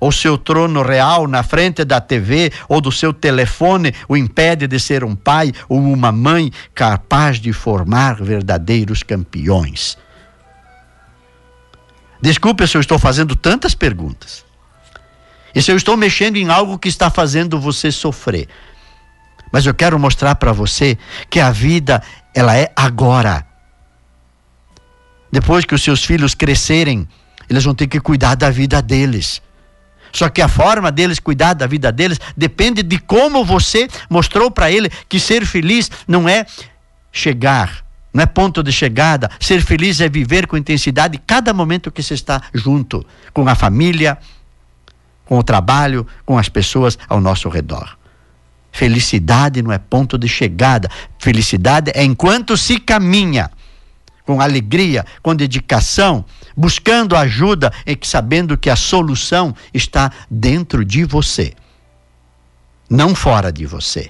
[0.02, 4.80] Ou seu trono real na frente da TV ou do seu telefone o impede de
[4.80, 9.98] ser um pai ou uma mãe capaz de formar verdadeiros campeões.
[12.20, 14.44] Desculpe se eu estou fazendo tantas perguntas.
[15.54, 18.48] E se eu estou mexendo em algo que está fazendo você sofrer.
[19.52, 20.98] Mas eu quero mostrar para você
[21.30, 22.02] que a vida,
[22.34, 23.46] ela é agora.
[25.32, 27.08] Depois que os seus filhos crescerem,
[27.50, 29.42] eles vão ter que cuidar da vida deles.
[30.12, 34.72] Só que a forma deles cuidar da vida deles depende de como você mostrou para
[34.72, 36.46] ele que ser feliz não é
[37.12, 39.30] chegar não é ponto de chegada.
[39.40, 44.18] Ser feliz é viver com intensidade cada momento que você está junto com a família,
[45.26, 47.98] com o trabalho, com as pessoas ao nosso redor.
[48.72, 50.90] Felicidade não é ponto de chegada.
[51.20, 53.50] Felicidade é enquanto se caminha
[54.32, 56.24] com alegria, com dedicação,
[56.56, 61.54] buscando ajuda e sabendo que a solução está dentro de você.
[62.90, 64.10] não fora de você.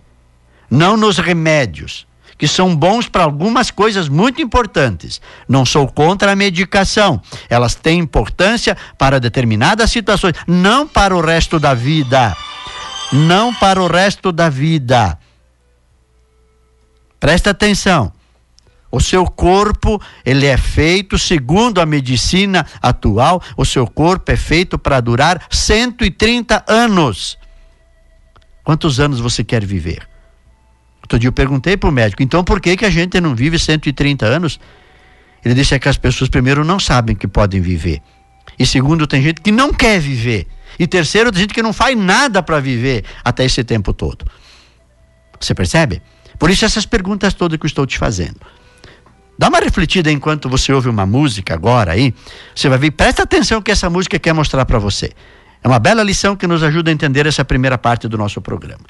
[0.69, 2.07] Não nos remédios,
[2.38, 5.21] que são bons para algumas coisas muito importantes.
[5.47, 7.21] Não sou contra a medicação.
[7.49, 12.36] Elas têm importância para determinadas situações, não para o resto da vida.
[13.12, 15.17] Não para o resto da vida.
[17.19, 18.12] Presta atenção.
[18.91, 24.77] O seu corpo, ele é feito, segundo a medicina atual, o seu corpo é feito
[24.77, 27.38] para durar 130 anos.
[28.63, 30.08] Quantos anos você quer viver?
[31.01, 33.58] Outro dia eu perguntei para o médico, então por que, que a gente não vive
[33.58, 34.60] 130 anos?
[35.43, 38.01] Ele disse é que as pessoas, primeiro, não sabem que podem viver.
[38.60, 40.47] E segundo, tem gente que não quer viver.
[40.77, 44.25] E terceiro, tem gente que não faz nada para viver até esse tempo todo.
[45.39, 46.01] Você percebe?
[46.38, 48.39] Por isso, essas perguntas todas que eu estou te fazendo.
[49.41, 52.13] Dá uma refletida enquanto você ouve uma música agora aí.
[52.54, 55.10] Você vai ver, presta atenção que essa música quer mostrar para você.
[55.63, 58.84] É uma bela lição que nos ajuda a entender essa primeira parte do nosso programa.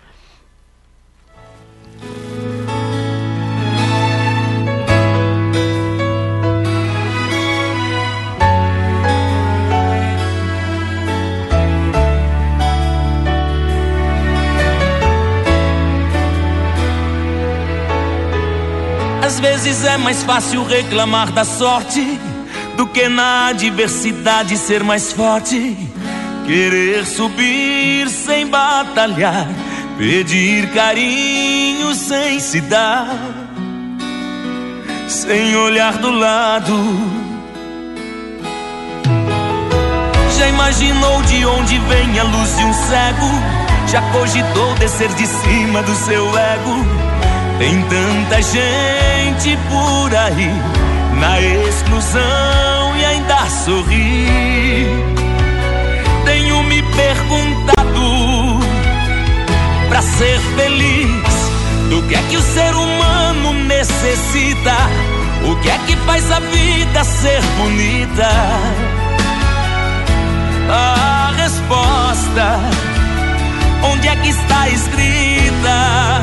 [19.42, 22.20] Vezes é mais fácil reclamar da sorte
[22.78, 25.76] do que na adversidade ser mais forte.
[26.46, 29.48] Querer subir sem batalhar,
[29.98, 33.08] pedir carinho sem se dar,
[35.08, 36.78] sem olhar do lado.
[40.38, 43.62] Já imaginou de onde vem a luz de um cego?
[43.88, 47.11] Já cogitou descer de cima do seu ego?
[47.58, 50.52] Tem tanta gente por aí
[51.20, 54.88] na exclusão e ainda sorri.
[56.26, 58.60] Tenho me perguntado
[59.90, 61.52] para ser feliz
[61.90, 64.76] do que é que o ser humano necessita,
[65.46, 68.30] o que é que faz a vida ser bonita.
[70.70, 72.60] A resposta,
[73.84, 76.22] onde é que está escrita?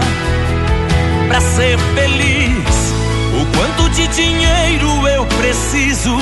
[1.28, 2.94] Para ser feliz.
[3.40, 6.16] O quanto de dinheiro eu preciso?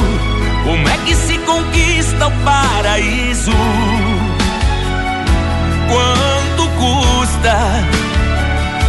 [0.65, 3.53] Como é que se conquista o paraíso?
[5.89, 7.57] Quanto custa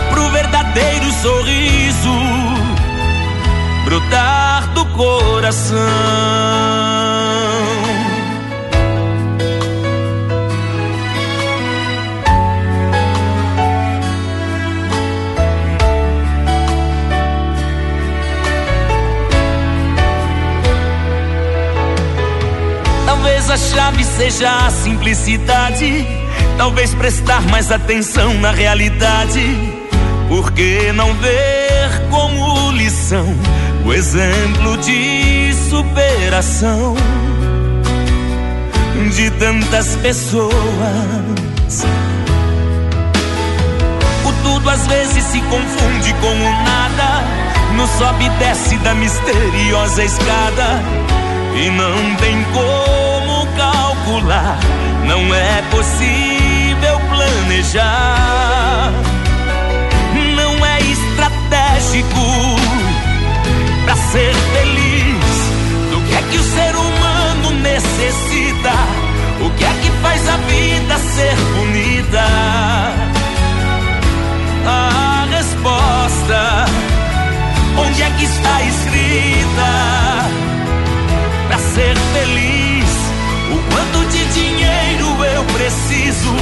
[0.10, 2.14] pro verdadeiro sorriso
[3.86, 5.78] brotar do coração?
[23.48, 26.06] Talvez a chave seja a simplicidade.
[26.58, 29.42] Talvez prestar mais atenção na realidade.
[30.28, 33.26] Por que não ver como lição
[33.86, 36.94] o exemplo de superação
[39.16, 40.52] de tantas pessoas?
[44.26, 47.24] O tudo às vezes se confunde com o nada.
[47.78, 50.82] No sobe e desce da misteriosa escada.
[51.56, 53.17] E não tem como
[54.24, 58.92] não é possível planejar.
[60.36, 62.56] Não é estratégico
[63.86, 65.92] para ser feliz.
[65.92, 68.74] Do que é que o ser humano necessita?
[69.46, 72.26] O que é que faz a vida ser bonita?
[74.66, 76.66] A resposta,
[77.78, 79.70] onde é que está escrita?
[81.48, 82.57] Para ser feliz
[85.58, 86.36] preciso?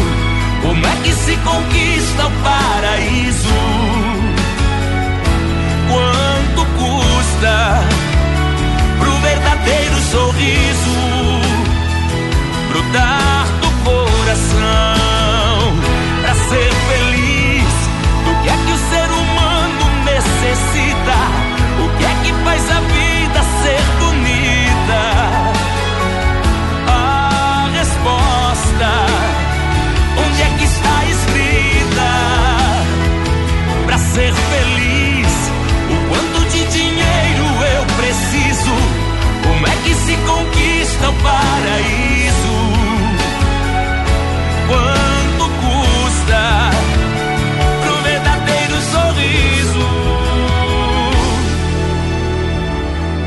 [0.61, 3.55] Como é que se conquista o paraíso?
[5.89, 7.83] Quanto custa
[8.99, 10.95] pro verdadeiro sorriso
[12.69, 15.77] brotar do coração
[16.21, 17.73] pra ser feliz?
[18.25, 21.17] Do que é que o ser humano necessita?
[21.83, 22.94] O que é que faz a vida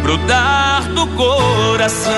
[0.08, 2.12] pro dar do coração.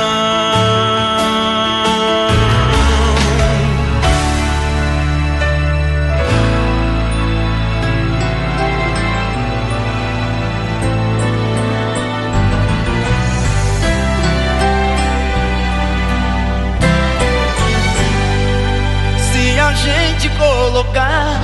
[19.32, 21.41] Se a gente colocar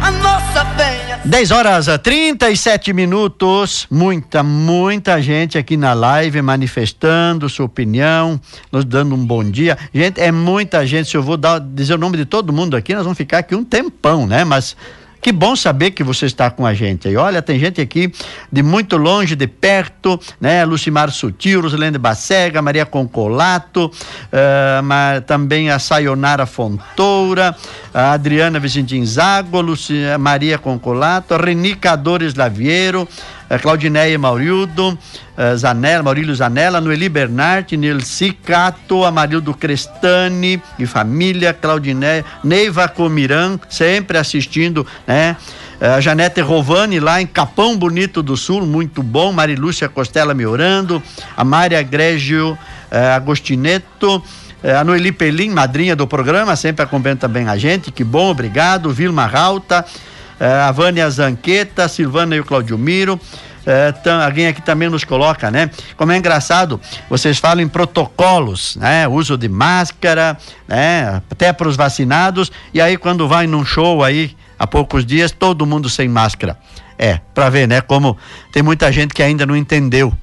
[0.00, 0.97] a nossa fé
[1.28, 3.86] 10 horas a 37 minutos.
[3.90, 8.40] Muita, muita gente aqui na live manifestando sua opinião,
[8.72, 9.76] nos dando um bom dia.
[9.92, 11.10] Gente, é muita gente.
[11.10, 13.54] Se eu vou dar, dizer o nome de todo mundo aqui, nós vamos ficar aqui
[13.54, 14.42] um tempão, né?
[14.42, 14.74] Mas
[15.20, 17.16] que bom saber que você está com a gente aí.
[17.16, 18.12] Olha, tem gente aqui
[18.50, 20.64] de muito longe, de perto, né?
[20.64, 27.56] Lucimar Sutil, Rosilene Bacega, Maria Concolato, uh, mas também a Sayonara Fontoura,
[27.92, 33.08] a Adriana Vicentin Zago, Lucia, Maria Concolato, a Reni Cadores Laviero,
[33.56, 42.24] Claudineia Maurildo, uh, Zanella, Maurílio Zanella, Noeli Bernardi, Nilci Cato, Amarildo Crestani e família, Claudineia,
[42.44, 45.36] Neiva Comiran, sempre assistindo, né?
[45.80, 49.32] A Janete Rovani lá em Capão Bonito do Sul, muito bom.
[49.32, 51.00] Marilúcia Costela me orando.
[51.36, 52.58] A Mária Grégio
[52.90, 54.20] eh, Agostineto.
[54.60, 57.92] Eh, a Noeli Pelim, madrinha do programa, sempre acompanhando também a gente.
[57.92, 58.90] Que bom, obrigado.
[58.90, 59.84] Vilma Rauta.
[60.40, 63.20] Eh, a Vânia Zanqueta, Silvana e o Claudio Miro.
[63.66, 65.70] É, tam, alguém aqui também nos coloca, né?
[65.94, 66.80] Como é engraçado,
[67.10, 69.06] vocês falam em protocolos, né?
[69.06, 71.20] Uso de máscara, né?
[71.30, 75.66] Até para os vacinados, e aí quando vai num show aí, há poucos dias, todo
[75.66, 76.56] mundo sem máscara.
[76.98, 77.82] É, para ver, né?
[77.82, 78.16] Como
[78.52, 80.16] tem muita gente que ainda não entendeu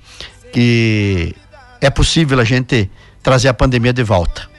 [0.52, 1.36] que
[1.80, 2.90] é possível a gente
[3.22, 4.50] trazer a pandemia de volta.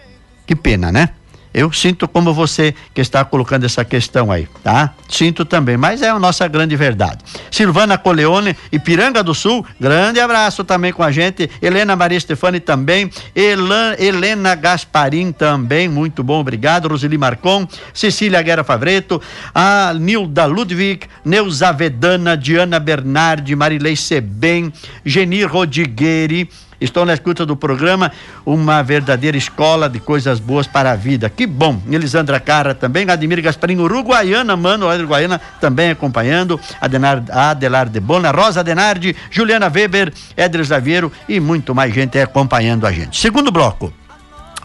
[0.46, 1.09] Que pena, né?
[1.57, 4.92] Eu sinto como você que está colocando essa questão aí, tá?
[5.09, 7.24] Sinto também, mas é a nossa grande verdade.
[7.50, 11.50] Silvana Coleone e Piranga do Sul, grande abraço também com a gente.
[11.62, 13.11] Helena Maria Stefani também.
[13.34, 16.88] Elan, Helena Gasparim também, muito bom, obrigado.
[16.88, 19.22] Roseli Marcon, Cecília Guerra Favreto,
[19.54, 24.70] a Nilda Ludwig, Neuza Vedana, Diana Bernardi, Marilei Sebem,
[25.02, 26.50] Geni Rodigueri,
[26.81, 28.12] Estou na escuta do programa,
[28.45, 31.31] uma verdadeira escola de coisas boas para a vida.
[31.31, 31.81] Que bom.
[31.91, 39.16] Elisandra Carra também, Admir Gasparinho, Uruguaiana, mano, Uruguaiana também acompanhando, Adenar, de Bona, Rosa Denardi,
[39.31, 43.18] Juliana Weber, Edres Zaviero e muito mais gente acompanhando a gente.
[43.20, 43.93] Segundo bloco.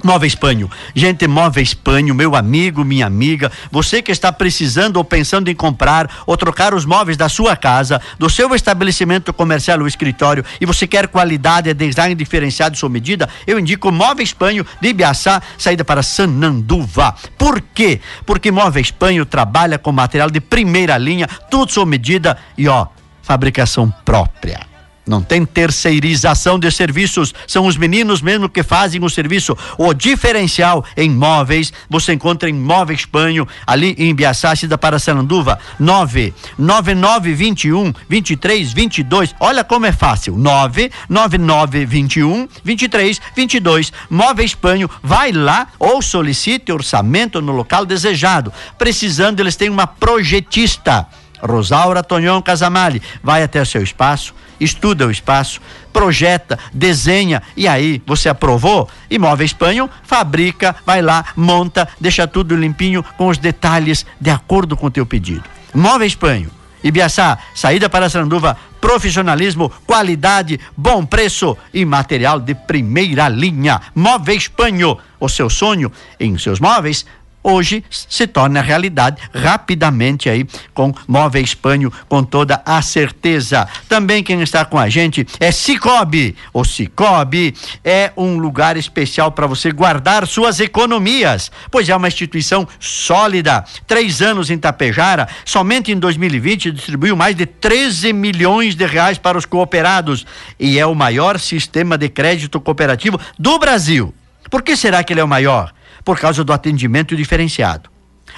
[0.04, 0.70] Móvel Espanho.
[0.96, 6.10] Gente, Móvel Espanho, meu amigo, minha amiga, você que está precisando ou pensando em comprar
[6.26, 10.88] ou trocar os móveis da sua casa, do seu estabelecimento comercial ou escritório e você
[10.88, 17.16] quer qualidade, design diferenciado sua medida, eu indico Móvel Espanho de Ibiaçá, saída para Sananduva.
[17.38, 18.00] Por quê?
[18.26, 22.88] Porque Móvel Espanho trabalha com material de primeira linha, tudo sua medida e ó,
[23.22, 24.71] fabricação própria.
[25.06, 29.58] Não tem terceirização de serviços, são os meninos mesmo que fazem o serviço.
[29.78, 35.58] O diferencial em móveis, você encontra em Móveis Espanho, ali em Biaçá, Cida para Sananduva,
[35.80, 39.34] 99921 2322.
[39.40, 40.38] Olha como é fácil.
[40.38, 43.92] 99921 2322.
[44.08, 48.54] Móveis Espanho, vai lá ou solicite orçamento no local desejado.
[48.78, 51.08] Precisando, eles têm uma projetista.
[51.42, 55.60] Rosaura Tonhão Casamali, vai até o seu espaço, estuda o espaço,
[55.92, 58.88] projeta, desenha e aí você aprovou?
[59.10, 64.88] Imóvel Espanhol fabrica, vai lá, monta, deixa tudo limpinho com os detalhes de acordo com
[64.88, 65.44] o teu pedido.
[65.74, 66.52] Móvel Espanhol.
[66.84, 73.80] Ibiaçá, saída para Sanduva, profissionalismo, qualidade, bom preço e material de primeira linha.
[73.94, 77.06] Móvel Espanho, o seu sonho em seus móveis
[77.44, 83.68] hoje se torna realidade rapidamente aí com Móvel Espanho com toda a certeza.
[83.88, 86.36] Também quem está com a gente é Cicobi.
[86.54, 92.68] O Cicobi é um lugar especial para você guardar suas economias, pois é uma instituição
[92.80, 93.64] sólida.
[93.88, 99.38] Três anos em Tapejara, somente em 2020 distribuiu mais de 13 milhões de reais para
[99.38, 100.26] os cooperados
[100.60, 104.14] e é o maior sistema de crédito cooperativo do Brasil.
[104.50, 105.74] Por que será que ele é o maior?
[106.04, 107.90] Por causa do atendimento diferenciado.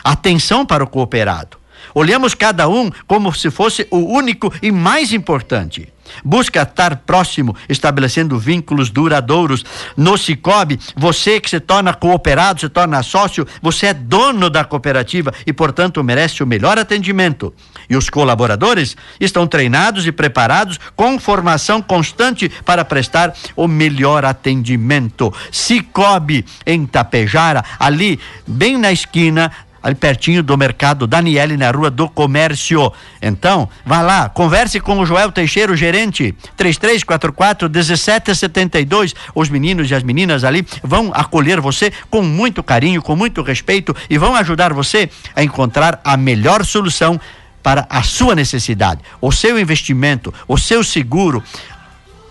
[0.03, 1.57] Atenção para o cooperado.
[1.93, 5.91] Olhamos cada um como se fosse o único e mais importante.
[6.24, 9.64] Busca estar próximo, estabelecendo vínculos duradouros.
[9.95, 15.34] No Cicobi, você que se torna cooperado, se torna sócio, você é dono da cooperativa
[15.45, 17.53] e, portanto, merece o melhor atendimento.
[17.93, 25.31] E os colaboradores estão treinados e preparados com formação constante para prestar o melhor atendimento.
[25.51, 29.51] Cicobi, em Tapejara, ali, bem na esquina
[29.83, 32.91] ali pertinho do mercado Daniele, na rua do comércio.
[33.21, 39.13] Então, vá lá, converse com o Joel Teixeira, o gerente, 3344 1772.
[39.35, 43.93] Os meninos e as meninas ali vão acolher você com muito carinho, com muito respeito
[44.09, 47.19] e vão ajudar você a encontrar a melhor solução
[47.64, 51.41] para a sua necessidade, o seu investimento, o seu seguro,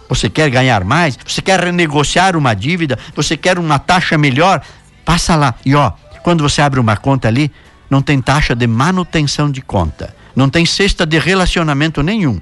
[0.09, 1.19] você quer ganhar mais?
[1.27, 2.99] Você quer renegociar uma dívida?
[3.17, 4.61] Você quer uma taxa melhor?
[5.07, 7.51] Passa lá e ó, Quando você abre uma conta ali,
[7.91, 12.41] não tem taxa de manutenção de conta, não tem cesta de relacionamento nenhum.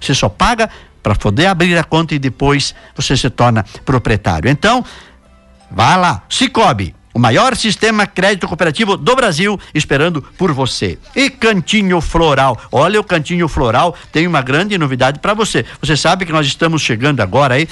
[0.00, 0.68] Você só paga
[1.02, 4.50] para poder abrir a conta e depois você se torna proprietário.
[4.50, 4.84] Então,
[5.70, 10.98] vá lá, Cicobi, o maior sistema crédito cooperativo do Brasil, esperando por você.
[11.14, 12.60] E Cantinho Floral.
[12.70, 15.64] Olha, o Cantinho Floral tem uma grande novidade para você.
[15.80, 17.68] Você sabe que nós estamos chegando agora aí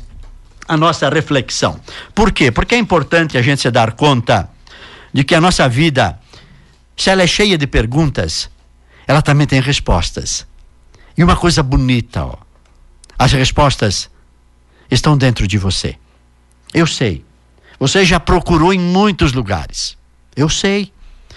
[0.66, 1.78] a nossa reflexão.
[2.16, 2.50] Por quê?
[2.50, 4.50] Porque é importante a gente se dar conta
[5.12, 6.18] de que a nossa vida,
[6.96, 8.50] se ela é cheia de perguntas,
[9.06, 10.48] ela também tem respostas.
[11.18, 12.38] E uma coisa bonita, ó,
[13.20, 14.10] as respostas
[14.90, 15.98] estão dentro de você.
[16.74, 17.26] Eu sei.
[17.78, 19.98] Você já procurou em muitos lugares.
[20.34, 20.94] Eu sei.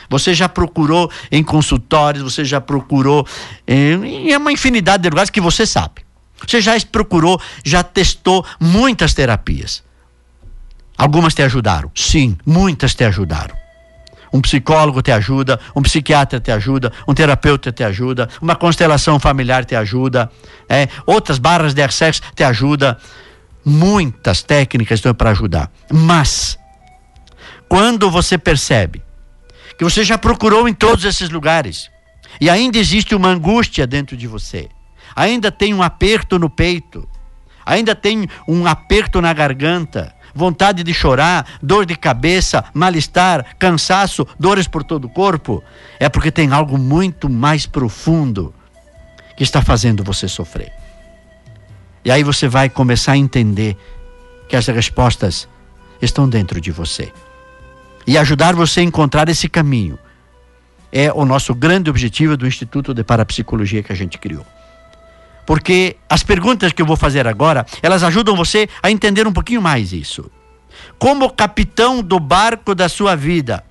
[0.09, 3.27] Você já procurou em consultórios, você já procurou
[3.67, 6.05] em, em uma infinidade de lugares que você sabe.
[6.47, 9.83] Você já procurou, já testou muitas terapias.
[10.97, 11.91] Algumas te ajudaram?
[11.95, 13.57] Sim, muitas te ajudaram.
[14.33, 19.65] Um psicólogo te ajuda, um psiquiatra te ajuda, um terapeuta te ajuda, uma constelação familiar
[19.65, 20.29] te ajuda,
[20.69, 22.99] é, outras barras de acesso te ajuda.
[23.65, 25.71] Muitas técnicas estão para ajudar.
[25.91, 26.59] Mas,
[27.69, 29.04] quando você percebe
[29.77, 31.91] que você já procurou em todos esses lugares.
[32.41, 34.68] E ainda existe uma angústia dentro de você,
[35.14, 37.09] ainda tem um aperto no peito,
[37.64, 44.66] ainda tem um aperto na garganta, vontade de chorar, dor de cabeça, mal-estar, cansaço, dores
[44.66, 45.62] por todo o corpo,
[46.01, 48.53] é porque tem algo muito mais profundo
[49.37, 50.72] que está fazendo você sofrer.
[52.05, 53.77] E aí você vai começar a entender
[54.49, 55.49] que as respostas
[56.03, 57.12] estão dentro de você
[58.07, 59.99] e ajudar você a encontrar esse caminho.
[60.93, 64.47] É o nosso grande objetivo do Instituto de Parapsicologia que a gente criou.
[65.47, 69.61] Porque as perguntas que eu vou fazer agora, elas ajudam você a entender um pouquinho
[69.61, 70.31] mais isso.
[70.99, 73.65] Como capitão do barco da sua vida,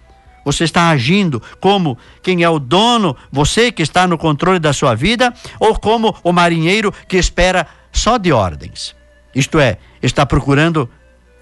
[0.46, 4.94] você está agindo como quem é o dono, você que está no controle da sua
[4.94, 8.96] vida, ou como o marinheiro que espera só de ordens.
[9.34, 10.90] Isto é, está procurando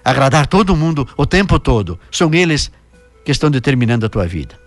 [0.04, 1.98] agradar todo mundo o tempo todo.
[2.10, 2.70] São eles
[3.24, 4.62] que estão determinando a tua vida.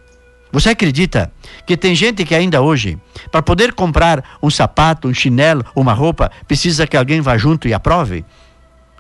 [0.52, 1.32] Você acredita
[1.66, 2.98] que tem gente que ainda hoje,
[3.30, 7.74] para poder comprar um sapato, um chinelo, uma roupa, precisa que alguém vá junto e
[7.74, 8.24] aprove?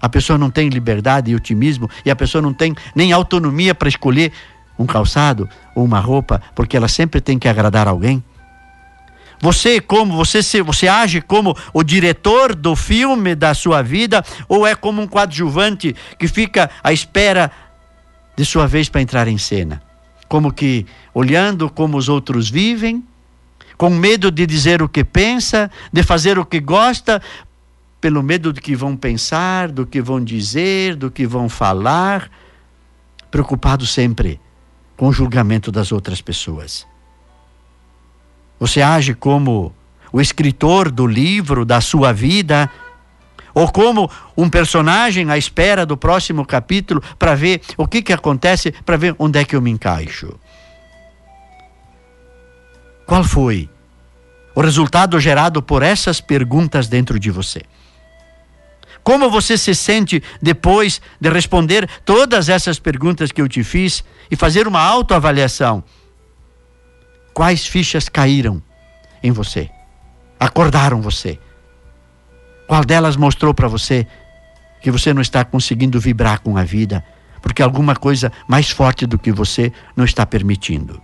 [0.01, 3.87] A pessoa não tem liberdade e otimismo e a pessoa não tem nem autonomia para
[3.87, 4.31] escolher
[4.77, 8.23] um calçado ou uma roupa, porque ela sempre tem que agradar alguém?
[9.41, 14.65] Você como você se, você age como o diretor do filme da sua vida ou
[14.65, 17.51] é como um coadjuvante que fica à espera
[18.35, 19.81] de sua vez para entrar em cena.
[20.27, 23.03] Como que olhando como os outros vivem,
[23.77, 27.21] com medo de dizer o que pensa, de fazer o que gosta,
[27.99, 32.29] pelo medo do que vão pensar, do que vão dizer, do que vão falar,
[33.31, 34.39] preocupado sempre
[34.95, 36.87] com o julgamento das outras pessoas.
[38.59, 39.73] Você age como
[40.11, 42.71] o escritor do livro da sua vida
[43.55, 48.71] ou como um personagem à espera do próximo capítulo para ver o que, que acontece,
[48.71, 50.39] para ver onde é que eu me encaixo.
[53.07, 53.67] Qual foi
[54.53, 57.63] o resultado gerado por essas perguntas dentro de você?
[59.03, 64.35] Como você se sente depois de responder todas essas perguntas que eu te fiz e
[64.35, 65.83] fazer uma autoavaliação?
[67.35, 68.63] quais fichas caíram
[69.21, 69.69] em você,
[70.39, 71.37] acordaram você.
[72.67, 74.07] Qual delas mostrou para você
[74.81, 77.03] que você não está conseguindo vibrar com a vida,
[77.41, 81.01] porque alguma coisa mais forte do que você não está permitindo?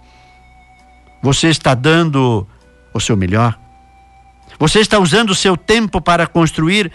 [1.22, 2.47] Você está dando
[2.93, 3.57] o seu melhor?
[4.59, 6.91] Você está usando o seu tempo para construir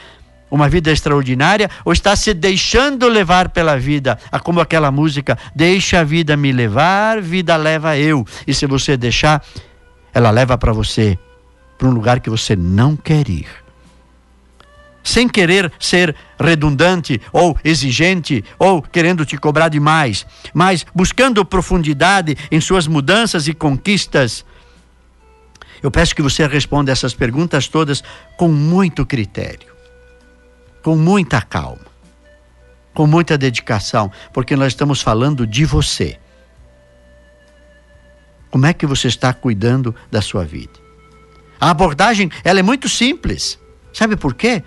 [0.51, 4.19] uma vida extraordinária ou está se deixando levar pela vida?
[4.31, 8.25] Ah, como aquela música, deixa a vida me levar, vida leva eu.
[8.47, 9.45] E se você deixar,
[10.13, 11.19] ela leva para você
[11.79, 13.66] para um lugar que você não quer ir.
[15.07, 22.61] Sem querer ser redundante ou exigente ou querendo te cobrar demais, mas buscando profundidade em
[22.61, 24.45] suas mudanças e conquistas
[25.83, 28.03] eu peço que você responda essas perguntas todas
[28.37, 29.73] com muito critério,
[30.83, 31.87] com muita calma,
[32.95, 36.19] com muita dedicação, porque nós estamos falando de você.
[38.51, 40.73] Como é que você está cuidando da sua vida?
[41.61, 43.59] A abordagem, ela é muito simples.
[43.93, 44.63] Sabe por quê?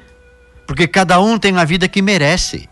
[0.69, 2.69] Porque cada um tem a vida que merece.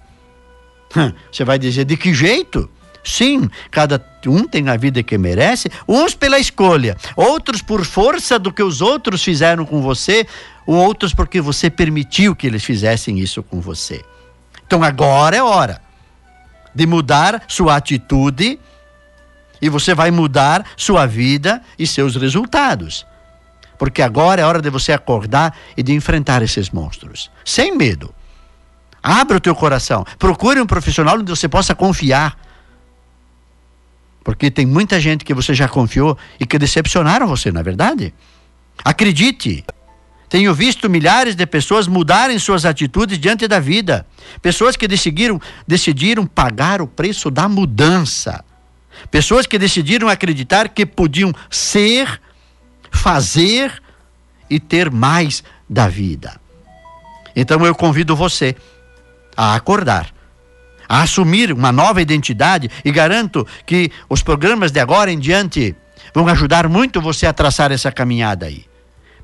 [1.32, 2.70] Você vai dizer de que jeito?
[3.04, 8.54] Sim, cada um tem a vida que merece, uns pela escolha, outros por força do
[8.54, 10.28] que os outros fizeram com você,
[10.68, 14.06] ou outros porque você permitiu que eles fizessem isso com você.
[14.68, 15.82] Então agora é hora
[16.76, 18.60] de mudar sua atitude
[19.60, 23.08] e você vai mudar sua vida e seus resultados.
[23.78, 28.14] Porque agora é hora de você acordar e de enfrentar esses monstros, sem medo.
[29.02, 32.38] Abra o teu coração, procure um profissional onde você possa confiar
[34.28, 38.14] porque tem muita gente que você já confiou e que decepcionaram você, não é verdade?
[38.84, 39.64] Acredite.
[40.28, 44.06] Tenho visto milhares de pessoas mudarem suas atitudes diante da vida.
[44.42, 48.44] Pessoas que decidiram, decidiram pagar o preço da mudança.
[49.10, 52.20] Pessoas que decidiram acreditar que podiam ser,
[52.92, 53.82] fazer
[54.50, 56.40] e ter mais da vida.
[57.36, 58.56] Então eu convido você
[59.36, 60.12] a acordar
[60.88, 65.76] a assumir uma nova identidade e garanto que os programas de agora em diante
[66.14, 68.66] vão ajudar muito você a traçar essa caminhada aí.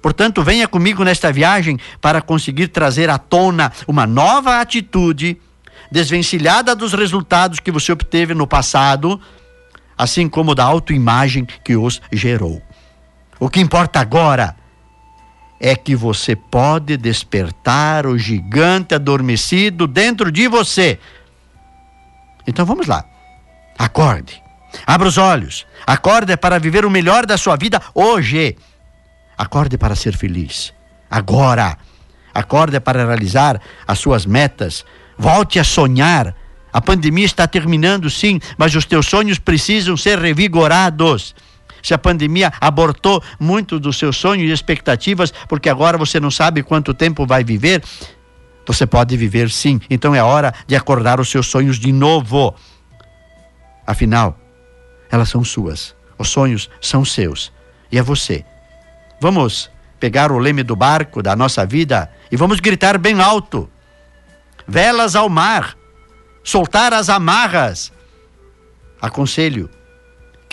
[0.01, 5.39] Portanto, venha comigo nesta viagem para conseguir trazer à tona uma nova atitude,
[5.89, 9.19] desvencilhada dos resultados que você obteve no passado,
[9.97, 12.61] assim como da autoimagem que os gerou.
[13.39, 14.55] O que importa agora
[15.59, 20.99] é que você pode despertar o gigante adormecido dentro de você
[22.47, 23.05] então vamos lá.
[23.77, 24.41] Acorde.
[24.85, 25.65] Abra os olhos.
[25.85, 28.57] Acorde para viver o melhor da sua vida hoje.
[29.37, 30.73] Acorde para ser feliz.
[31.09, 31.77] Agora.
[32.33, 34.85] Acorde para realizar as suas metas.
[35.17, 36.35] Volte a sonhar.
[36.71, 41.35] A pandemia está terminando, sim, mas os teus sonhos precisam ser revigorados.
[41.83, 46.63] Se a pandemia abortou muitos dos seus sonhos e expectativas, porque agora você não sabe
[46.63, 47.83] quanto tempo vai viver,
[48.65, 49.81] você pode viver sim.
[49.89, 52.55] Então é hora de acordar os seus sonhos de novo.
[53.85, 54.39] Afinal,
[55.11, 55.93] elas são suas.
[56.17, 57.51] Os sonhos são seus.
[57.91, 58.45] E é você.
[59.19, 59.69] Vamos
[59.99, 63.69] pegar o leme do barco da nossa vida e vamos gritar bem alto:
[64.65, 65.77] Velas ao mar,
[66.43, 67.91] soltar as amarras.
[69.01, 69.69] Aconselho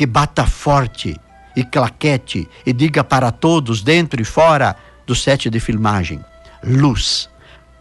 [0.00, 1.14] que bata forte
[1.54, 4.74] e claquete e diga para todos, dentro e fora
[5.06, 6.24] do set de filmagem:
[6.64, 7.28] luz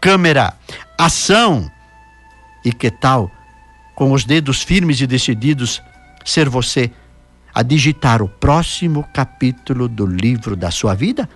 [0.02, 0.52] câmera,
[0.98, 1.70] ação.
[2.62, 3.30] E que tal,
[3.94, 5.82] com os dedos firmes e decididos,
[6.22, 6.90] ser você
[7.54, 11.26] a digitar o próximo capítulo do livro da sua vida?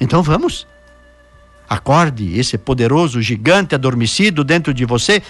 [0.00, 0.66] Então vamos.
[1.68, 5.22] Acorde esse poderoso gigante adormecido dentro de você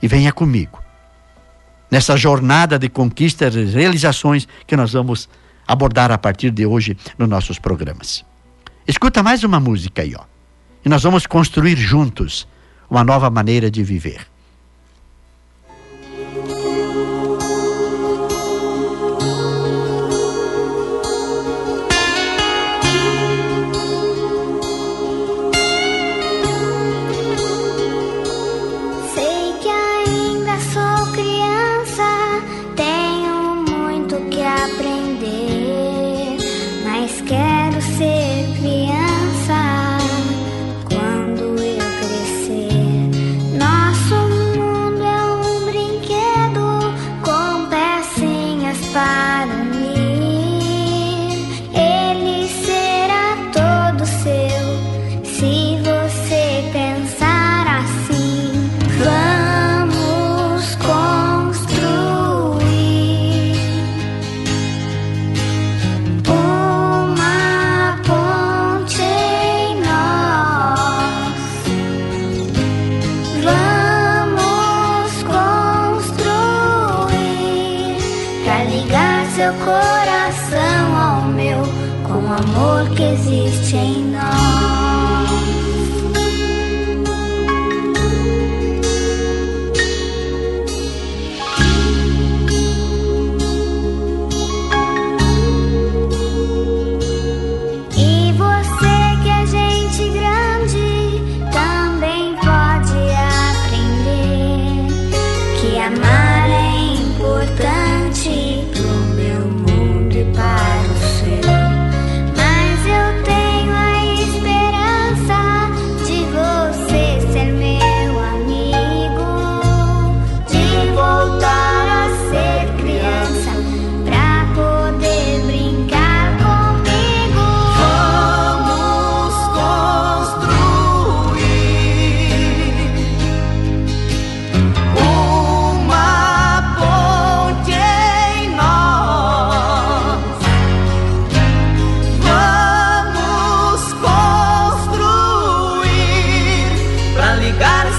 [0.00, 0.81] e venha comigo.
[1.92, 5.28] Nessa jornada de conquistas e realizações que nós vamos
[5.68, 8.24] abordar a partir de hoje nos nossos programas.
[8.88, 10.24] Escuta mais uma música aí, ó.
[10.82, 12.48] E nós vamos construir juntos
[12.88, 14.26] uma nova maneira de viver.
[37.12, 37.51] scared.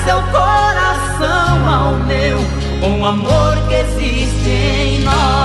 [0.04, 2.38] Seu coração ao meu
[2.82, 5.43] com o amor que existe em nós.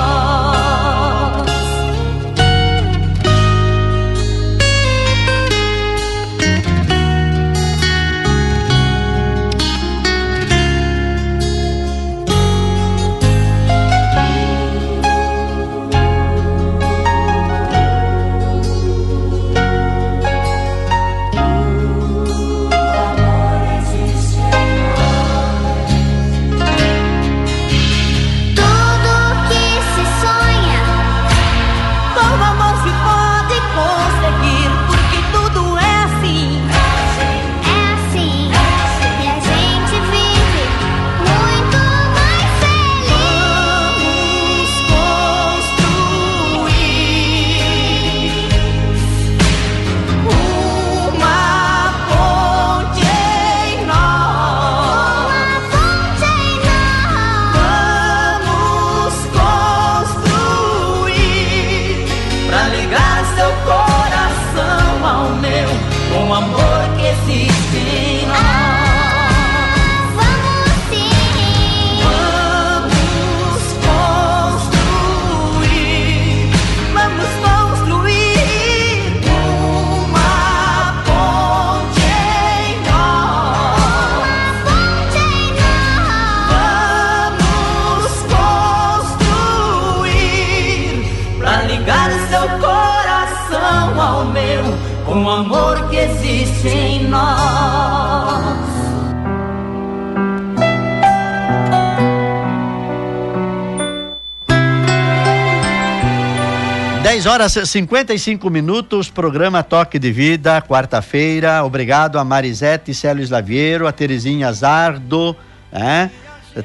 [107.19, 111.65] 10 horas e 55 minutos, programa Toque de Vida, quarta-feira.
[111.65, 115.35] Obrigado a Marisete Célio Slaviero, a Terezinha Zardo,
[115.73, 116.13] né?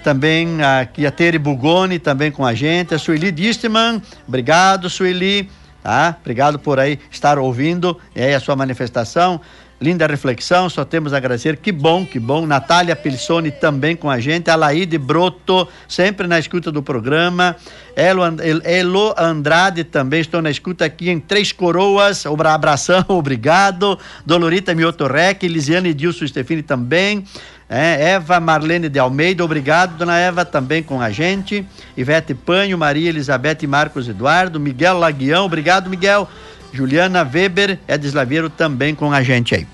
[0.03, 5.49] também aqui a Tere Bugoni também com a gente, a Sueli Distman, obrigado Sueli,
[5.81, 6.15] tá?
[6.21, 9.41] Obrigado por aí estar ouvindo é, a sua manifestação.
[9.83, 11.57] Linda reflexão, só temos a agradecer.
[11.57, 12.45] Que bom, que bom.
[12.45, 14.49] Natália Pilsoni também com a gente.
[14.49, 17.53] Alaide Broto, sempre na escuta do programa.
[17.93, 22.23] Elo, And- El- Elo Andrade também estou na escuta aqui em Três Coroas.
[22.25, 23.99] Abração, obrigado.
[24.25, 27.25] Dolorita Miotorrec, Lisiane Dilson Stefani também.
[27.69, 31.65] É, Eva Marlene de Almeida, obrigado, dona Eva, também com a gente.
[31.97, 34.59] Ivete Panho, Maria Elizabeth Marcos Eduardo.
[34.59, 36.29] Miguel Laguião, obrigado, Miguel.
[36.73, 39.67] Juliana Weber, Edis Laveiro também com a gente aí.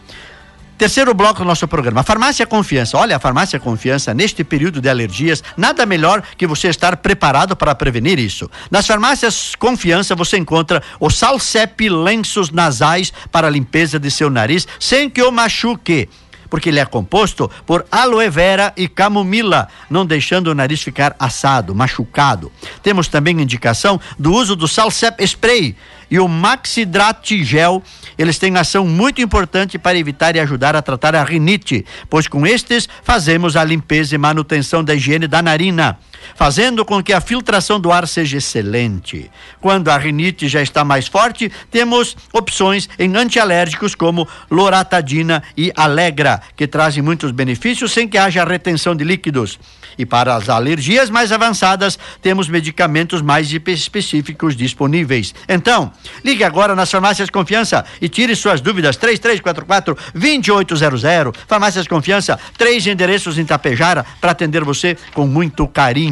[0.79, 1.99] Terceiro bloco do nosso programa.
[1.99, 2.97] A Farmácia Confiança.
[2.97, 7.75] Olha, a Farmácia Confiança, neste período de alergias, nada melhor que você estar preparado para
[7.75, 8.49] prevenir isso.
[8.71, 15.09] Nas farmácias Confiança você encontra o Salsep lenços nasais para limpeza de seu nariz sem
[15.09, 16.07] que o machuque
[16.49, 21.75] porque ele é composto por aloe vera e camomila, não deixando o nariz ficar assado,
[21.75, 22.51] machucado.
[22.81, 25.75] Temos também indicação do uso do Salsep Spray
[26.09, 27.83] e o Maxidrat Gel.
[28.17, 32.45] Eles têm ação muito importante para evitar e ajudar a tratar a rinite, pois com
[32.45, 35.97] estes fazemos a limpeza e manutenção da higiene da narina
[36.35, 39.29] fazendo com que a filtração do ar seja excelente.
[39.61, 46.41] Quando a rinite já está mais forte, temos opções em antialérgicos como loratadina e Alegra,
[46.55, 49.59] que trazem muitos benefícios sem que haja retenção de líquidos.
[49.97, 55.33] E para as alergias mais avançadas, temos medicamentos mais espe- específicos disponíveis.
[55.47, 55.91] Então,
[56.23, 58.95] ligue agora nas farmácias Confiança e tire suas dúvidas.
[58.95, 61.01] 3344 2800.
[61.47, 66.08] Farmácias Confiança, três endereços em Tapejara para atender você com muito carinho.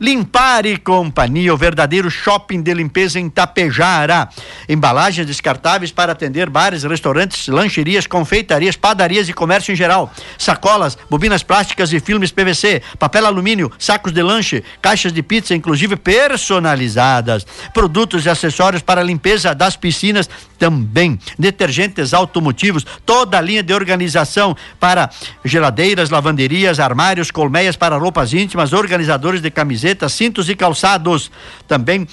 [0.00, 4.28] Limpar e Companhia, o verdadeiro shopping de limpeza em Tapejara.
[4.68, 10.10] Embalagens descartáveis para atender bares, restaurantes, lancherias, confeitarias, padarias e comércio em geral.
[10.38, 15.96] Sacolas, bobinas plásticas e filmes PVC, papel alumínio, sacos de lanche, caixas de pizza, inclusive
[15.96, 17.46] personalizadas.
[17.72, 20.28] Produtos e acessórios para limpeza das piscinas
[20.62, 21.18] também.
[21.36, 25.10] Detergentes automotivos, toda a linha de organização para
[25.44, 31.32] geladeiras, lavanderias, armários, colmeias para roupas íntimas, organizadores de camisetas, cintos e calçados.
[31.66, 32.06] Também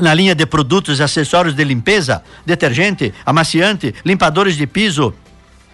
[0.00, 5.14] na linha de produtos e acessórios de limpeza, detergente, amaciante, limpadores de piso,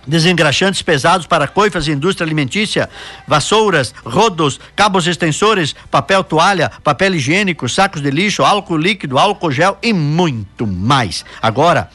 [0.07, 2.89] desengraxantes pesados para coifas e indústria alimentícia,
[3.27, 9.79] vassouras, rodos, cabos extensores, papel toalha, papel higiênico, sacos de lixo, álcool líquido, álcool gel
[9.83, 11.25] e muito mais.
[11.43, 11.91] Agora,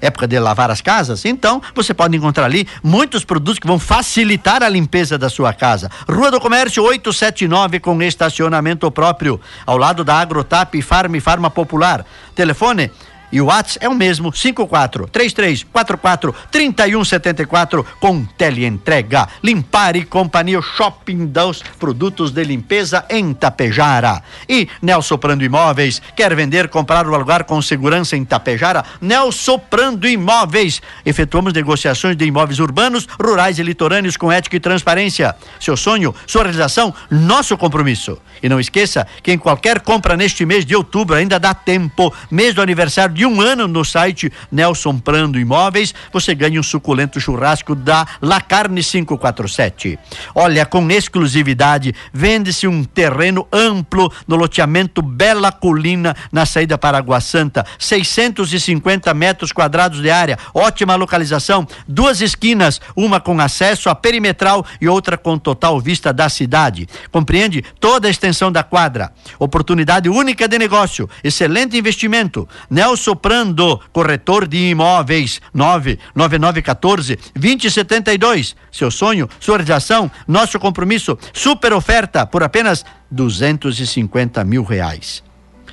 [0.00, 4.62] época de lavar as casas, então você pode encontrar ali muitos produtos que vão facilitar
[4.62, 5.90] a limpeza da sua casa.
[6.08, 12.04] Rua do Comércio 879 com estacionamento próprio, ao lado da Agrotap Farm Farma Popular.
[12.34, 12.90] Telefone
[13.30, 19.28] e o WhatsApp é o mesmo, 54 3344 3174 com teleentrega.
[19.42, 24.22] Limpar e Companhia, shopping dos produtos de limpeza em Tapejara.
[24.48, 28.84] E Nelson Prando Imóveis, quer vender, comprar ou alugar com segurança em Tapejara?
[29.00, 30.80] Nelson Prando Imóveis.
[31.04, 35.34] Efetuamos negociações de imóveis urbanos, rurais e litorâneos com ética e transparência.
[35.60, 38.18] Seu sonho, sua realização, nosso compromisso.
[38.42, 42.54] E não esqueça que em qualquer compra neste mês de outubro ainda dá tempo, mês
[42.54, 47.74] do aniversário de um ano no site Nelson Prando Imóveis, você ganha um suculento churrasco
[47.74, 49.98] da La Carne 547.
[50.36, 57.20] Olha, com exclusividade, vende-se um terreno amplo no loteamento Bela Colina, na saída para Água
[57.20, 64.64] Santa, 650 metros quadrados de área, ótima localização, duas esquinas, uma com acesso à perimetral
[64.80, 66.88] e outra com total vista da cidade.
[67.10, 69.12] Compreende toda a extensão da quadra.
[69.40, 72.48] Oportunidade única de negócio, excelente investimento.
[72.70, 78.56] Nelson Prando, corretor de imóveis, 99914 2072.
[78.70, 85.22] Seu sonho, sua realização, nosso compromisso, super oferta por apenas 250 mil reais.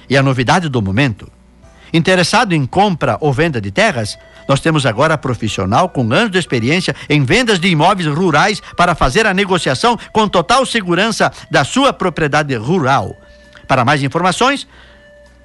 [0.09, 1.31] E a novidade do momento?
[1.93, 4.17] Interessado em compra ou venda de terras?
[4.47, 9.25] Nós temos agora profissional com anos de experiência em vendas de imóveis rurais para fazer
[9.25, 13.15] a negociação com total segurança da sua propriedade rural.
[13.67, 14.67] Para mais informações,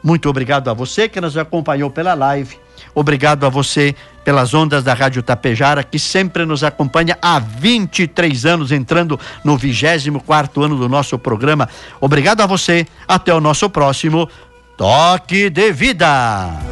[0.03, 2.64] Muito obrigado a você que nos acompanhou pela live.
[2.95, 8.72] Obrigado a você pelas ondas da Rádio Tapejara, que sempre nos acompanha há 23 anos,
[8.72, 11.68] entrando no 24 ano do nosso programa.
[12.01, 12.86] Obrigado a você.
[13.07, 14.28] Até o nosso próximo
[14.76, 16.64] Toque de Vida.